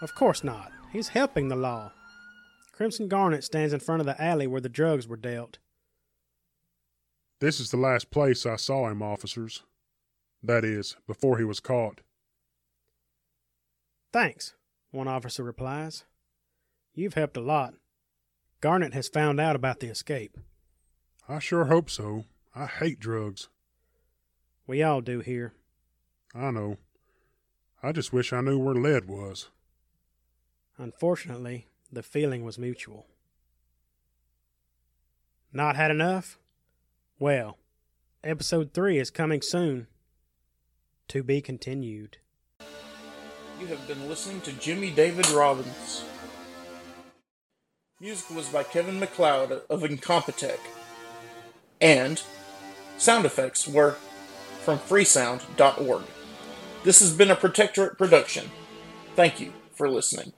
[0.00, 0.70] Of course not.
[0.92, 1.90] He's helping the law.
[2.70, 5.58] Crimson Garnet stands in front of the alley where the drugs were dealt.
[7.40, 9.64] This is the last place I saw him, officers.
[10.42, 12.00] That is, before he was caught.
[14.12, 14.54] Thanks,
[14.90, 16.04] one officer replies.
[16.94, 17.74] You've helped a lot.
[18.60, 20.38] Garnet has found out about the escape.
[21.28, 22.24] I sure hope so.
[22.54, 23.48] I hate drugs.
[24.66, 25.52] We all do here.
[26.34, 26.78] I know.
[27.82, 29.50] I just wish I knew where lead was.
[30.78, 33.06] Unfortunately, the feeling was mutual.
[35.52, 36.38] Not had enough?
[37.18, 37.58] Well,
[38.24, 39.86] episode 3 is coming soon.
[41.08, 42.18] To be continued.
[43.60, 46.04] You have been listening to Jimmy David Robbins.
[48.00, 50.58] Music was by Kevin MacLeod of Incompetech.
[51.80, 52.20] And
[52.98, 53.92] sound effects were
[54.62, 56.02] from freesound.org.
[56.82, 58.50] This has been a Protectorate production.
[59.14, 60.32] Thank you for listening.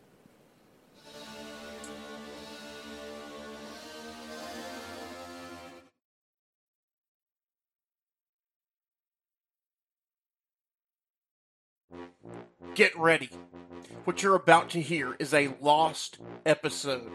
[12.74, 13.30] Get ready.
[14.04, 17.10] What you're about to hear is a lost episode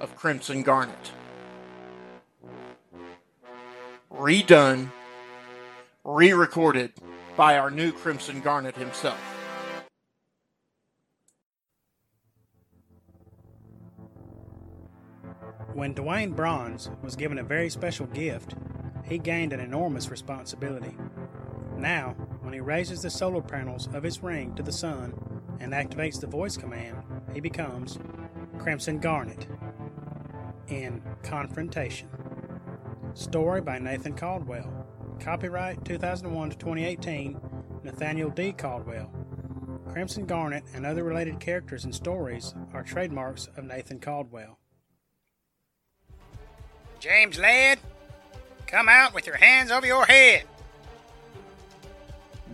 [0.00, 1.12] of Crimson Garnet.
[4.10, 4.90] Redone,
[6.04, 6.92] re recorded
[7.36, 9.20] by our new Crimson Garnet himself.
[15.74, 18.54] When Dwayne Bronze was given a very special gift,
[19.04, 20.96] he gained an enormous responsibility.
[21.76, 25.12] Now, when he raises the solar panels of his ring to the sun
[25.58, 26.96] and activates the voice command,
[27.34, 27.98] he becomes
[28.56, 29.48] Crimson Garnet
[30.68, 32.08] in Confrontation.
[33.14, 34.86] Story by Nathan Caldwell.
[35.18, 37.36] Copyright 2001 to 2018,
[37.82, 38.52] Nathaniel D.
[38.52, 39.10] Caldwell.
[39.90, 44.56] Crimson Garnet and other related characters and stories are trademarks of Nathan Caldwell.
[47.00, 47.80] James Ladd,
[48.68, 50.44] come out with your hands over your head.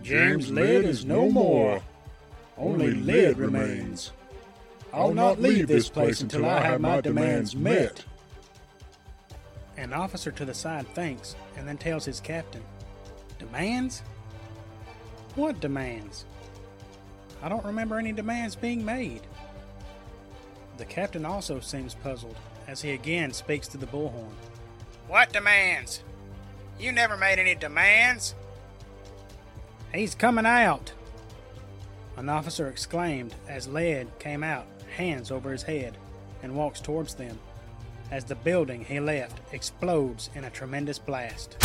[0.03, 1.81] James Lead is no more.
[2.57, 4.11] Only lead remains.
[4.91, 8.03] I'll not leave this place until I have my demands met.
[9.77, 12.61] An officer to the side thanks and then tells his captain,
[13.39, 14.03] Demands?
[15.35, 16.25] What demands?
[17.41, 19.21] I don't remember any demands being made.
[20.77, 22.35] The captain also seems puzzled
[22.67, 24.33] as he again speaks to the bullhorn.
[25.07, 26.03] What demands?
[26.79, 28.35] You never made any demands.
[29.93, 30.91] He's coming out!
[32.17, 35.97] An officer exclaimed as Lead came out, hands over his head,
[36.41, 37.37] and walks towards them,
[38.09, 41.57] as the building he left explodes in a tremendous blast.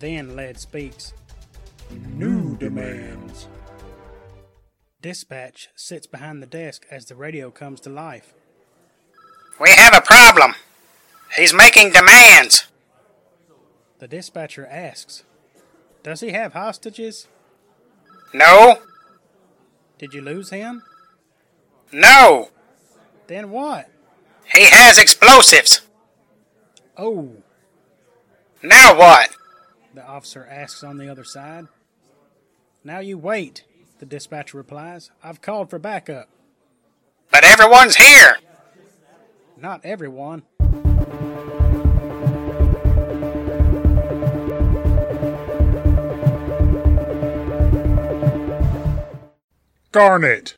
[0.00, 1.12] Then Lead speaks.
[1.90, 3.46] New demands.
[5.00, 8.34] Dispatch sits behind the desk as the radio comes to life.
[9.60, 10.54] We have a problem.
[11.36, 12.66] He's making demands.
[13.98, 15.24] The dispatcher asks,
[16.02, 17.28] Does he have hostages?
[18.34, 18.78] No,
[19.98, 20.82] Did you lose him?
[21.92, 22.48] no.
[23.28, 23.88] Then what?
[24.52, 25.82] He has explosives.
[26.96, 27.36] Oh,
[28.62, 29.30] Now what?
[29.94, 31.68] the officer asks on the other side.
[32.84, 33.64] Now you wait,
[34.00, 35.10] the dispatcher replies.
[35.22, 36.28] I've called for backup.
[37.30, 38.36] But everyone's here.
[39.56, 40.42] Not everyone.
[49.92, 50.56] Garnet!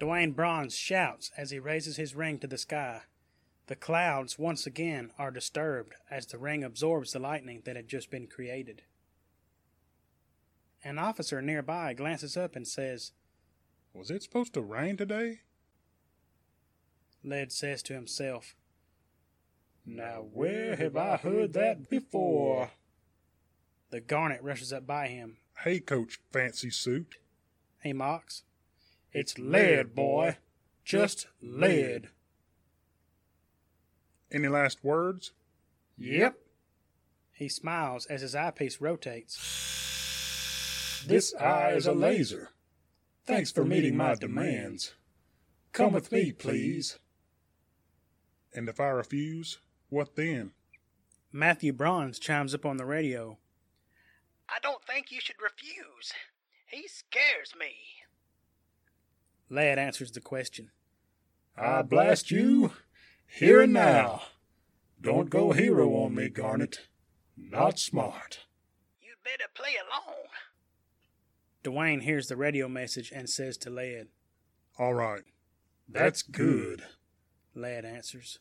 [0.00, 3.02] Dwayne Bronze shouts as he raises his ring to the sky.
[3.66, 8.10] The clouds once again are disturbed as the ring absorbs the lightning that had just
[8.10, 8.82] been created.
[10.82, 13.12] An officer nearby glances up and says,
[13.94, 15.40] Was it supposed to rain today?
[17.22, 18.54] Led says to himself,
[19.86, 22.72] Now where have I heard that before?
[23.88, 25.38] The Garnet rushes up by him.
[25.62, 27.14] Hey, Coach Fancy Suit.
[27.82, 28.42] He mocks.
[29.12, 30.36] It's lead, boy.
[30.84, 32.08] Just lead.
[34.34, 35.30] Any last words?
[35.96, 36.34] Yep.
[37.32, 39.36] He smiles as his eyepiece rotates.
[41.06, 42.50] This eye is a laser.
[43.24, 44.94] Thanks for meeting my demands.
[45.72, 46.98] Come with me, please.
[48.52, 49.58] And if I refuse,
[49.88, 50.50] what then?
[51.32, 53.38] Matthew Bronze chimes up on the radio.
[54.48, 56.12] I don't think you should refuse.
[56.66, 57.72] He scares me.
[59.48, 60.72] Lad answers the question.
[61.56, 62.72] I blast you
[63.34, 64.22] here and now.
[65.00, 66.86] Don't go hero on me, Garnet.
[67.36, 68.46] Not smart.
[69.02, 70.14] You'd better play along.
[71.64, 74.08] Dwayne hears the radio message and says to Lad.
[74.78, 75.22] All right.
[75.88, 76.84] That's good.
[77.54, 78.38] Lad answers.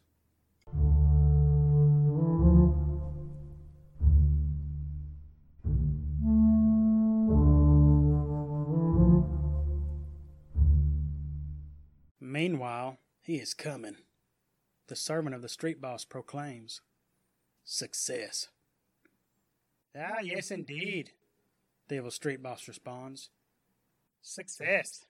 [12.20, 13.98] Meanwhile, he is coming.
[14.88, 16.82] The servant of the street boss proclaims.
[17.64, 18.50] Success.
[19.96, 21.12] Ah, yes, indeed,
[21.88, 23.30] the evil street boss responds.
[24.22, 25.06] Success.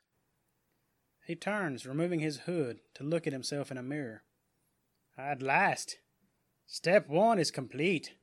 [1.26, 4.24] He turns, removing his hood, to look at himself in a mirror.
[5.17, 5.97] At last,
[6.65, 8.15] step one is complete.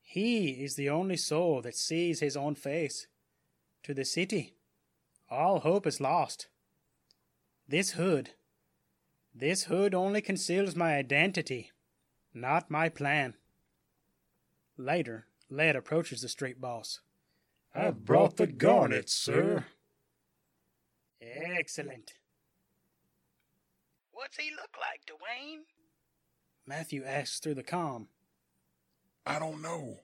[0.00, 3.06] He is the only soul that sees his own face.
[3.82, 4.54] To the city,
[5.30, 6.48] all hope is lost.
[7.66, 8.30] This hood,
[9.38, 11.70] this hood only conceals my identity,
[12.34, 13.34] not my plan.
[14.76, 17.00] Later, Led approaches the street boss.
[17.74, 19.64] I've brought the garnets, sir.
[21.22, 22.14] Excellent.
[24.12, 25.62] What's he look like, Dwayne?
[26.66, 28.08] Matthew asks through the com.
[29.24, 30.00] I don't know.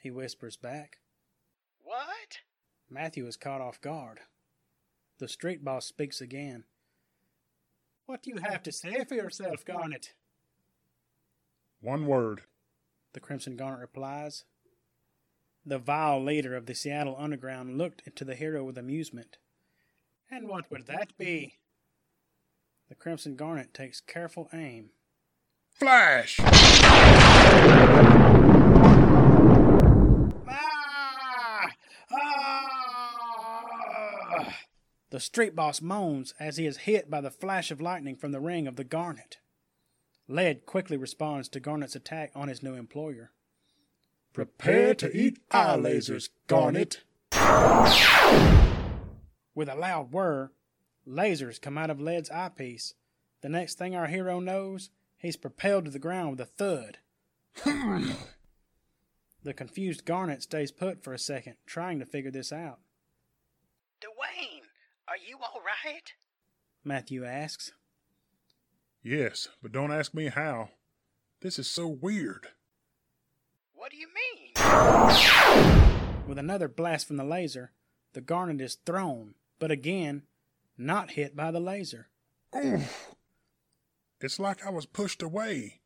[0.00, 0.98] He whispers back.
[1.82, 2.38] What?
[2.90, 4.20] Matthew is caught off guard.
[5.18, 6.64] The street boss speaks again.
[8.08, 10.14] What do you have to say for yourself, Garnet?
[11.82, 12.40] One word.
[13.12, 14.44] The Crimson Garnet replies.
[15.66, 19.36] The vile leader of the Seattle Underground looked into the hero with amusement.
[20.30, 21.58] And what would that be?
[22.88, 24.88] The Crimson Garnet takes careful aim.
[25.70, 26.40] Flash!
[26.40, 26.56] Ah!
[32.10, 32.58] Ah!
[35.10, 38.40] The street boss moans as he is hit by the flash of lightning from the
[38.40, 39.38] ring of the Garnet.
[40.28, 43.32] Led quickly responds to Garnet's attack on his new employer.
[44.34, 47.04] Prepare to eat eye lasers, Garnet.
[49.54, 50.50] With a loud whir,
[51.06, 52.92] lasers come out of Led's eyepiece.
[53.40, 56.98] The next thing our hero knows, he's propelled to the ground with a thud.
[59.42, 62.80] the confused Garnet stays put for a second, trying to figure this out.
[65.18, 66.12] Dwayne, are you all right?
[66.84, 67.72] Matthew asks.
[69.02, 70.70] Yes, but don't ask me how.
[71.40, 72.48] This is so weird.
[73.74, 74.52] What do you mean?
[76.26, 77.72] With another blast from the laser,
[78.12, 80.22] the Garnet is thrown, but again,
[80.76, 82.08] not hit by the laser.
[82.56, 83.14] Oof.
[84.20, 85.80] It's like I was pushed away.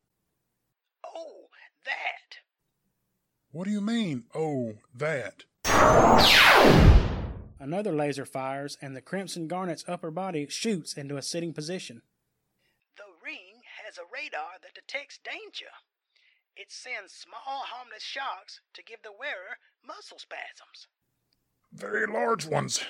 [1.05, 1.49] Oh,
[1.85, 2.39] that.
[3.51, 5.45] What do you mean, oh, that?
[7.63, 12.03] Another laser fires, and the Crimson Garnet's upper body shoots into a sitting position.
[12.97, 15.71] The ring has a radar that detects danger.
[16.57, 20.89] It sends small, harmless shocks to give the wearer muscle spasms.
[21.73, 22.83] Very large ones.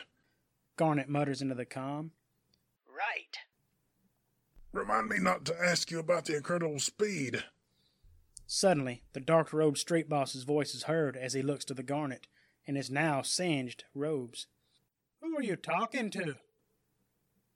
[0.78, 2.12] Garnet mutters into the com.
[2.88, 3.36] Right.
[4.72, 7.44] Remind me not to ask you about the incredible speed.
[8.46, 12.26] Suddenly, the dark robed street boss's voice is heard as he looks to the Garnet
[12.64, 14.46] in his now singed robes.
[15.22, 16.34] Who are you talking to?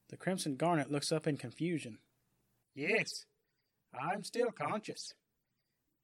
[0.08, 1.98] The Crimson Garnet looks up in confusion.
[2.74, 3.26] Yes,
[3.92, 5.14] I'm still conscious.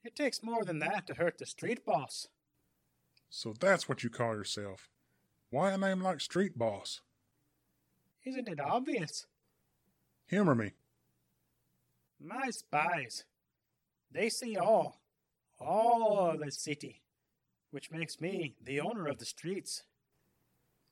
[0.04, 2.26] It takes more than that to hurt the street boss.
[3.30, 4.88] So that's what you call yourself.
[5.50, 7.00] Why a name like Street Boss?
[8.24, 9.26] Isn't it obvious?
[10.26, 10.72] Humor me.
[12.20, 13.24] My spies.
[14.10, 15.00] They see all,
[15.58, 17.02] all of the city,
[17.70, 19.82] which makes me the owner of the streets.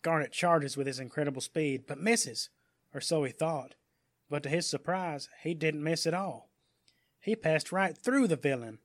[0.02, 2.48] Garnet charges with his incredible speed, but misses,
[2.94, 3.74] or so he thought.
[4.28, 6.50] But to his surprise, he didn't miss at all.
[7.20, 8.78] He passed right through the villain.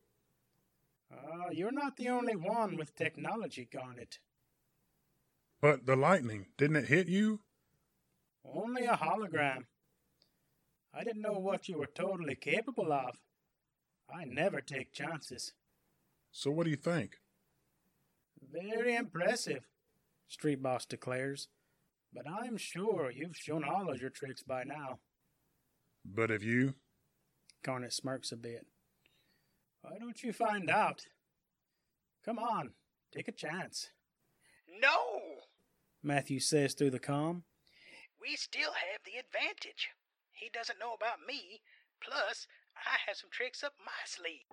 [1.11, 4.19] Uh, you're not the only one with technology, Garnet.
[5.61, 7.39] But the lightning, didn't it hit you?
[8.43, 9.65] Only a hologram.
[10.93, 13.17] I didn't know what you were totally capable of.
[14.13, 15.53] I never take chances.
[16.31, 17.17] So what do you think?
[18.51, 19.63] Very impressive,
[20.27, 21.49] Street Boss declares.
[22.13, 24.99] But I'm sure you've shown all of your tricks by now.
[26.05, 26.75] But have you?
[27.63, 28.65] Garnet smirks a bit.
[29.81, 31.01] Why don't you find out?
[32.23, 32.71] Come on,
[33.13, 33.89] take a chance.
[34.81, 35.41] No!
[36.01, 37.43] Matthew says through the com.
[38.21, 39.89] We still have the advantage.
[40.31, 41.61] He doesn't know about me,
[42.01, 44.45] plus, I have some tricks up my sleeve.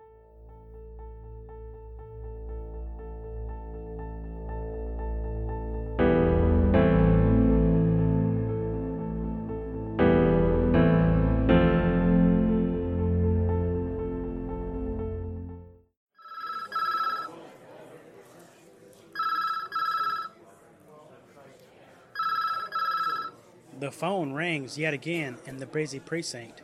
[23.93, 26.63] Phone rings yet again in the busy precinct.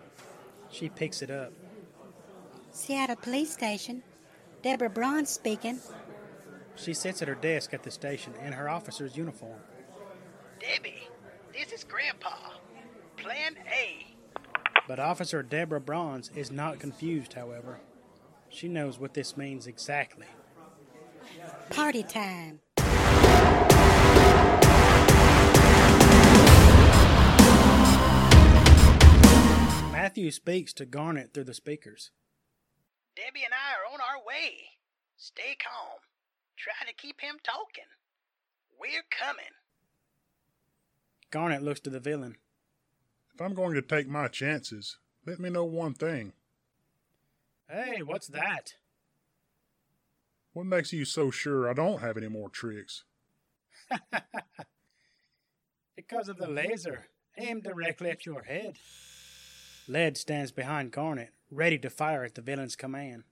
[0.71, 1.53] She picks it up.
[2.71, 4.01] Seattle Police Station.
[4.63, 5.79] Deborah Bronze speaking.
[6.75, 9.59] She sits at her desk at the station in her officer's uniform.
[10.59, 11.07] Debbie,
[11.53, 12.35] this is Grandpa.
[13.17, 14.07] Plan A.
[14.87, 17.79] But Officer Deborah Bronze is not confused, however.
[18.49, 20.25] She knows what this means exactly.
[21.69, 22.59] Party time.
[30.01, 32.11] Matthew speaks to Garnet through the speakers.
[33.17, 34.69] Debbie and I are on our way.
[35.17, 35.99] Stay calm.
[36.57, 37.83] Try to keep him talking.
[38.79, 39.51] We're coming.
[41.31, 42.37] Garnet looks to the villain.
[43.35, 44.97] If I'm going to take my chances,
[45.27, 46.31] let me know one thing.
[47.69, 48.75] Hey, what's that?
[50.53, 53.03] What makes you so sure I don't have any more tricks?
[55.97, 58.77] because of the laser aimed directly at your head.
[59.89, 63.23] Led stands behind Garnet, ready to fire at the villain's command.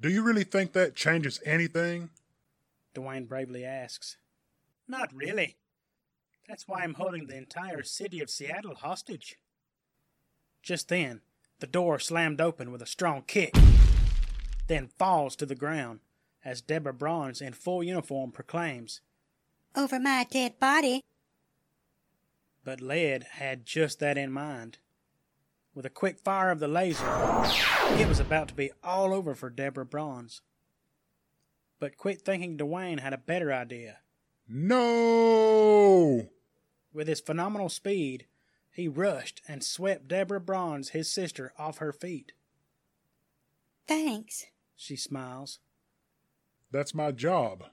[0.00, 2.10] Do you really think that changes anything?
[2.94, 4.16] Dwayne bravely asks.
[4.86, 5.56] Not really.
[6.48, 9.40] That's why I'm holding the entire city of Seattle hostage.
[10.62, 11.20] Just then,
[11.58, 13.54] the door slammed open with a strong kick,
[14.68, 15.98] then falls to the ground
[16.44, 19.00] as Deborah Bronze in full uniform proclaims,
[19.74, 21.00] Over my dead body.
[22.62, 24.78] But Led had just that in mind.
[25.74, 27.04] With a quick fire of the laser,
[27.98, 30.40] it was about to be all over for Deborah Bronze.
[31.80, 33.98] But quick thinking Dwayne had a better idea.
[34.48, 36.28] No!
[36.92, 38.26] With his phenomenal speed,
[38.70, 42.32] he rushed and swept Deborah Bronze, his sister, off her feet.
[43.88, 44.46] Thanks.
[44.76, 45.58] She smiles.
[46.70, 47.64] That's my job.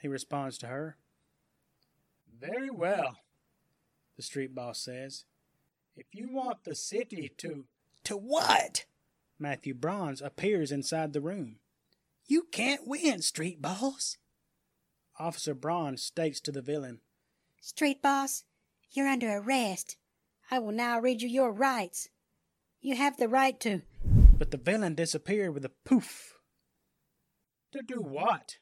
[0.00, 0.96] He responds to her.
[2.40, 3.18] Very well,
[4.16, 5.24] the street boss says.
[5.96, 7.66] If you want the city to.
[8.04, 8.86] To what?
[9.38, 11.56] Matthew Bronze appears inside the room.
[12.26, 14.16] You can't win, street boss.
[15.18, 17.00] Officer Bronze states to the villain
[17.60, 18.44] Street boss,
[18.90, 19.96] you're under arrest.
[20.50, 22.08] I will now read you your rights.
[22.80, 23.82] You have the right to.
[24.04, 26.34] But the villain disappeared with a poof.
[27.72, 28.56] To do what?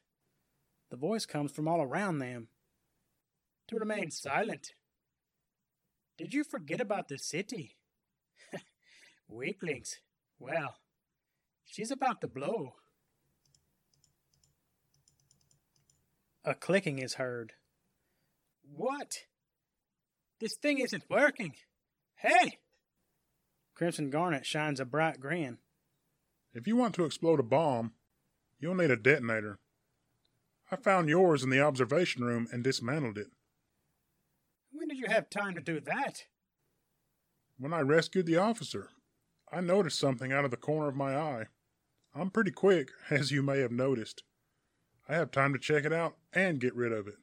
[0.89, 2.49] The voice comes from all around them.
[3.69, 4.73] To remain silent.
[6.21, 7.77] Did you forget about the city?
[9.27, 9.95] Weaklings.
[10.37, 10.75] Well,
[11.65, 12.75] she's about to blow.
[16.45, 17.53] A clicking is heard.
[18.61, 19.13] What?
[20.39, 21.55] This thing isn't working.
[22.17, 22.59] Hey!
[23.73, 25.57] Crimson Garnet shines a bright grin.
[26.53, 27.93] If you want to explode a bomb,
[28.59, 29.57] you'll need a detonator.
[30.71, 33.31] I found yours in the observation room and dismantled it.
[34.91, 36.25] When did you have time to do that?
[37.57, 38.89] When I rescued the officer,
[39.49, 41.45] I noticed something out of the corner of my eye.
[42.13, 44.23] I'm pretty quick, as you may have noticed.
[45.07, 47.13] I have time to check it out and get rid of it.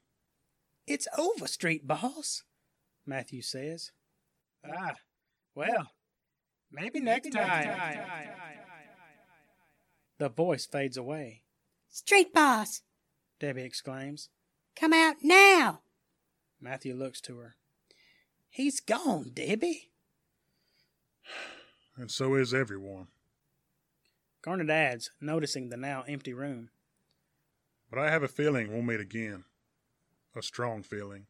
[0.87, 2.43] It's over, street boss,
[3.05, 3.93] Matthew says.
[4.67, 4.95] Ah,
[5.55, 5.91] well,
[6.73, 8.01] maybe next time.
[10.17, 11.43] The voice fades away.
[11.91, 12.81] Street boss,
[13.39, 14.31] Debbie exclaims.
[14.75, 15.83] come out now.
[16.61, 17.57] Matthew looks to her.
[18.51, 19.91] He's gone, Debbie.
[21.97, 23.09] And so is everyone.
[24.43, 26.71] Garnet adds, noticing the now empty room.
[27.91, 29.45] But I have a feeling we'll meet again.
[30.37, 31.27] A strong feeling.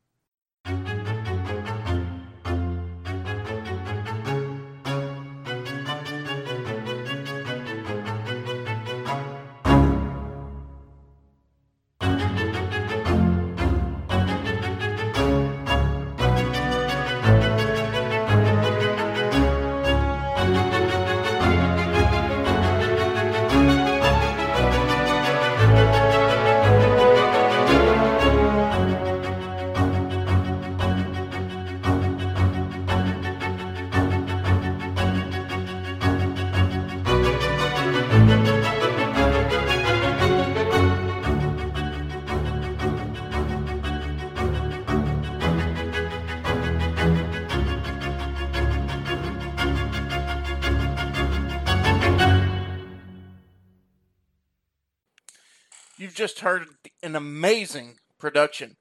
[56.07, 56.67] Just heard
[57.03, 58.77] an amazing production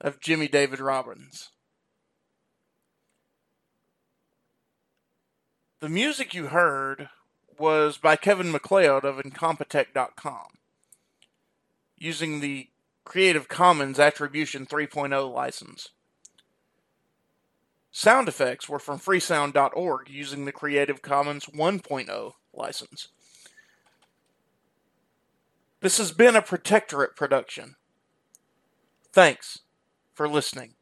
[0.00, 1.50] of Jimmy David Robbins.
[5.80, 7.08] The music you heard
[7.58, 10.46] was by Kevin MacLeod of Incompetech.com
[11.96, 12.68] using the
[13.04, 15.90] Creative Commons Attribution 3.0 license.
[17.90, 23.08] Sound effects were from freesound.org using the Creative Commons 1.0 license.
[25.86, 27.76] This has been a Protectorate production.
[29.12, 29.60] Thanks
[30.14, 30.74] for listening.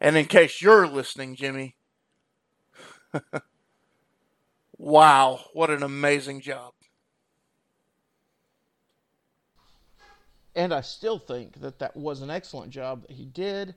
[0.00, 1.74] And in case you're listening, Jimmy,
[4.78, 6.74] wow, what an amazing job.
[10.54, 13.74] And I still think that that was an excellent job that he did.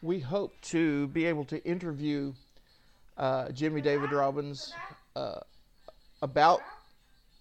[0.00, 2.32] We hope to be able to interview
[3.18, 4.72] uh, Jimmy David Robbins
[5.14, 5.40] uh,
[6.22, 6.62] about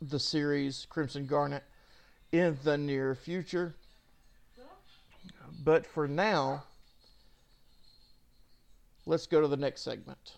[0.01, 1.63] the series Crimson Garnet
[2.31, 3.75] in the near future.
[5.63, 6.63] But for now,
[9.05, 10.37] let's go to the next segment.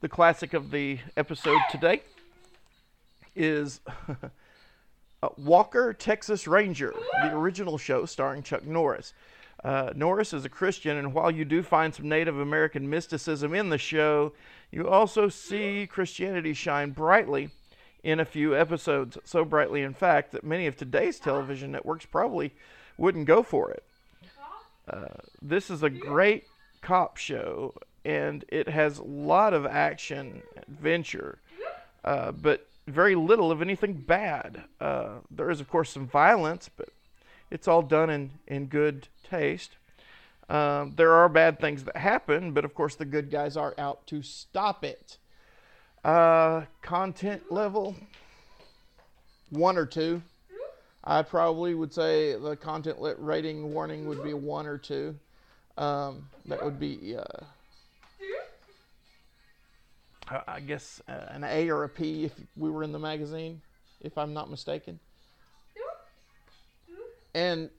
[0.00, 2.02] The classic of the episode today
[3.36, 3.80] is
[5.22, 9.12] uh, Walker, Texas Ranger, the original show starring Chuck Norris.
[9.64, 13.68] Uh, Norris is a Christian, and while you do find some Native American mysticism in
[13.68, 14.32] the show,
[14.70, 17.50] you also see Christianity shine brightly
[18.02, 19.18] in a few episodes.
[19.24, 22.52] So brightly, in fact, that many of today's television networks probably
[22.96, 23.82] wouldn't go for it.
[24.88, 25.06] Uh,
[25.42, 26.44] this is a great
[26.80, 31.38] cop show, and it has a lot of action, adventure,
[32.04, 34.64] uh, but very little of anything bad.
[34.80, 36.88] Uh, there is, of course, some violence, but
[37.50, 39.76] it's all done in, in good taste.
[40.48, 44.06] Um, there are bad things that happen, but of course, the good guys are out
[44.06, 45.18] to stop it.
[46.04, 47.94] Uh, content level
[49.50, 50.22] one or two.
[51.04, 55.18] I probably would say the content rating warning would be one or two.
[55.76, 57.44] Um, that would be, uh,
[60.46, 63.62] I guess, uh, an A or a P if we were in the magazine,
[64.00, 64.98] if I'm not mistaken.
[67.34, 67.70] And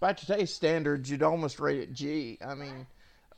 [0.00, 2.38] by today's standards, you'd almost rate it G.
[2.44, 2.86] I mean,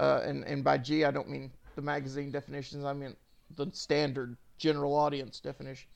[0.01, 2.85] uh, and and by G, I don't mean the magazine definitions.
[2.85, 3.15] I mean
[3.57, 5.89] the standard general audience definition.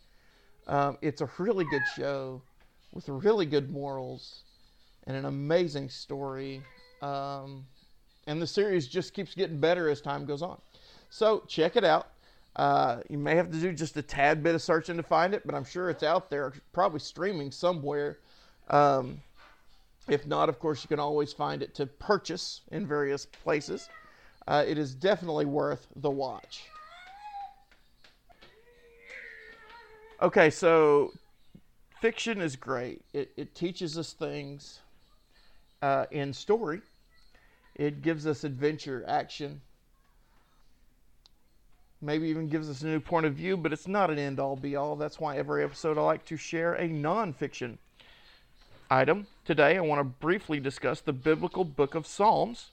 [0.67, 2.43] Um, it's a really good show
[2.93, 4.45] with really good morals
[5.07, 6.63] and an amazing story.
[7.01, 7.67] Um,
[8.27, 10.61] and the series just keeps getting better as time goes on.
[11.11, 12.09] So check it out.
[12.55, 15.43] Uh, you may have to do just a tad bit of searching to find it,
[15.45, 18.19] but I'm sure it's out there, probably streaming somewhere.
[18.69, 19.21] Um,
[20.09, 23.89] if not, of course, you can always find it to purchase in various places.
[24.47, 26.65] Uh, it is definitely worth the watch.
[30.21, 31.13] Okay, so
[32.01, 33.03] fiction is great.
[33.13, 34.81] It, it teaches us things
[35.81, 36.83] uh, in story.
[37.75, 39.63] It gives us adventure, action,
[42.03, 44.57] maybe even gives us a new point of view, but it's not an end all
[44.57, 44.97] be all.
[44.97, 47.79] That's why every episode I like to share a nonfiction
[48.93, 49.26] item.
[49.47, 52.72] Today I want to briefly discuss the biblical book of Psalms.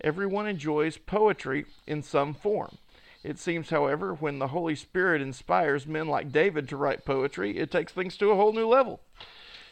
[0.00, 2.78] Everyone enjoys poetry in some form.
[3.24, 7.72] It seems, however, when the Holy Spirit inspires men like David to write poetry, it
[7.72, 9.00] takes things to a whole new level.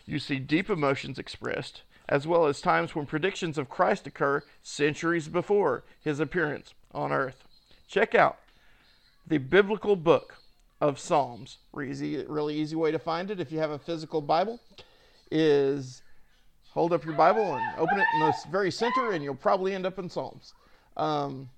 [0.07, 5.29] You see deep emotions expressed, as well as times when predictions of Christ occur centuries
[5.29, 7.45] before his appearance on earth.
[7.87, 8.39] Check out
[9.25, 10.39] the biblical book
[10.81, 11.59] of Psalms.
[11.81, 14.59] Easy, really easy way to find it if you have a physical Bible
[15.31, 16.03] is
[16.71, 19.87] hold up your Bible and open it in the very center, and you'll probably end
[19.87, 20.53] up in Psalms.
[20.97, 21.49] Um,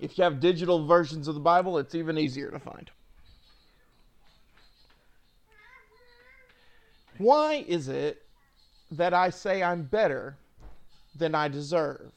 [0.00, 2.90] if you have digital versions of the Bible, it's even easier to find.
[7.18, 8.22] Why is it
[8.92, 10.36] that I say I'm better
[11.16, 12.12] than I deserve?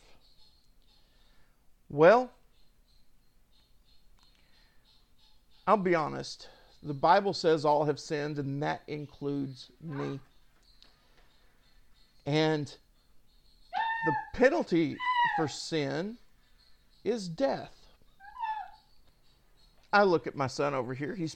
[1.89, 2.31] Well,
[5.65, 6.49] I'll be honest.
[6.83, 10.19] The Bible says all have sinned, and that includes me.
[12.25, 12.67] And
[14.05, 14.97] the penalty
[15.37, 16.17] for sin
[17.03, 17.75] is death.
[19.93, 21.15] I look at my son over here.
[21.15, 21.35] He's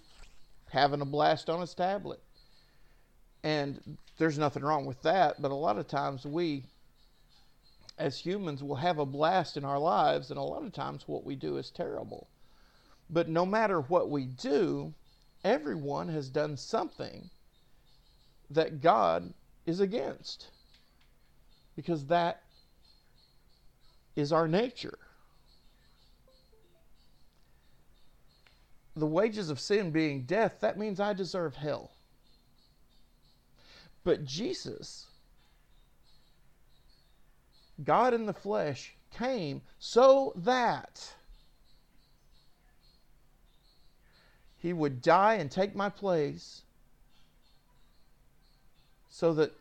[0.69, 2.21] having a blast on his tablet.
[3.43, 6.63] And there's nothing wrong with that, but a lot of times we,
[7.97, 11.25] as humans, will have a blast in our lives, and a lot of times what
[11.25, 12.27] we do is terrible.
[13.09, 14.93] But no matter what we do,
[15.43, 17.29] everyone has done something
[18.49, 19.33] that God
[19.65, 20.47] is against
[21.75, 22.41] because that
[24.15, 24.97] is our nature.
[28.95, 31.91] the wages of sin being death, that means I deserve hell.
[34.03, 35.07] But Jesus,
[37.83, 41.13] God in the flesh, came so that
[44.57, 46.61] he would die and take my place
[49.09, 49.51] so that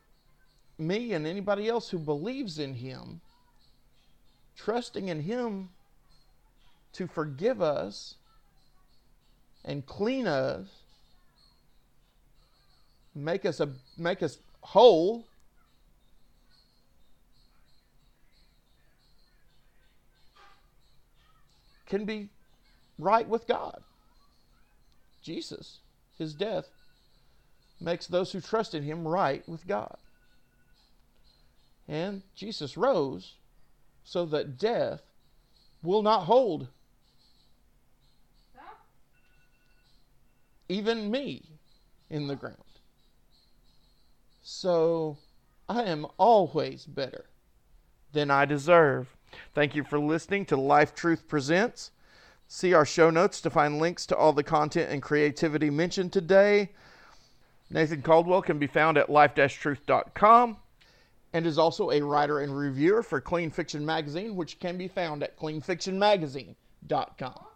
[0.79, 3.21] me and anybody else who believes in him,
[4.57, 5.71] trusting in him
[6.93, 8.15] to forgive us
[9.65, 10.67] and clean us,
[13.15, 15.27] make us a make us whole.
[21.87, 22.29] Can be
[22.99, 23.83] right with God.
[25.23, 25.79] Jesus,
[26.19, 26.67] his death,
[27.81, 29.97] makes those who trust in him right with God.
[31.89, 33.35] And Jesus rose
[34.05, 35.03] so that death
[35.83, 36.69] will not hold
[40.69, 41.43] even me
[42.11, 42.57] in the ground.
[44.43, 45.19] So
[45.69, 47.27] I am always better
[48.13, 49.15] than I deserve.
[49.55, 51.91] Thank you for listening to Life Truth Presents.
[52.47, 56.73] See our show notes to find links to all the content and creativity mentioned today.
[57.71, 60.59] Nathan Caldwell can be found at life-truth.com
[61.35, 65.23] and is also a writer and reviewer for Clean Fiction Magazine, which can be found
[65.23, 67.47] at cleanfictionmagazine.com.